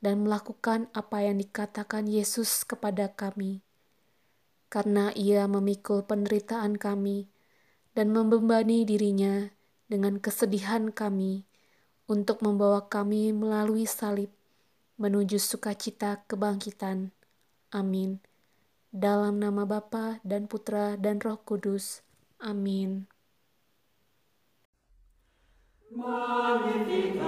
dan 0.00 0.24
melakukan 0.24 0.88
apa 0.92 1.24
yang 1.24 1.40
dikatakan 1.40 2.08
Yesus 2.08 2.64
kepada 2.64 3.12
kami. 3.12 3.64
Karena 4.68 5.12
ia 5.16 5.48
memikul 5.48 6.04
penderitaan 6.04 6.76
kami 6.76 7.28
dan 7.96 8.12
membebani 8.12 8.84
dirinya 8.84 9.48
dengan 9.88 10.20
kesedihan 10.20 10.92
kami 10.92 11.46
untuk 12.06 12.42
membawa 12.42 12.86
kami 12.86 13.34
melalui 13.34 13.86
salib 13.86 14.30
menuju 14.96 15.36
sukacita 15.36 16.24
kebangkitan. 16.24 17.12
Amin. 17.74 18.22
Dalam 18.94 19.36
nama 19.42 19.68
Bapa 19.68 20.24
dan 20.24 20.48
Putra 20.48 20.96
dan 20.96 21.20
Roh 21.20 21.36
Kudus. 21.42 22.00
Amin. 22.40 23.04
Magnificat 25.92 27.26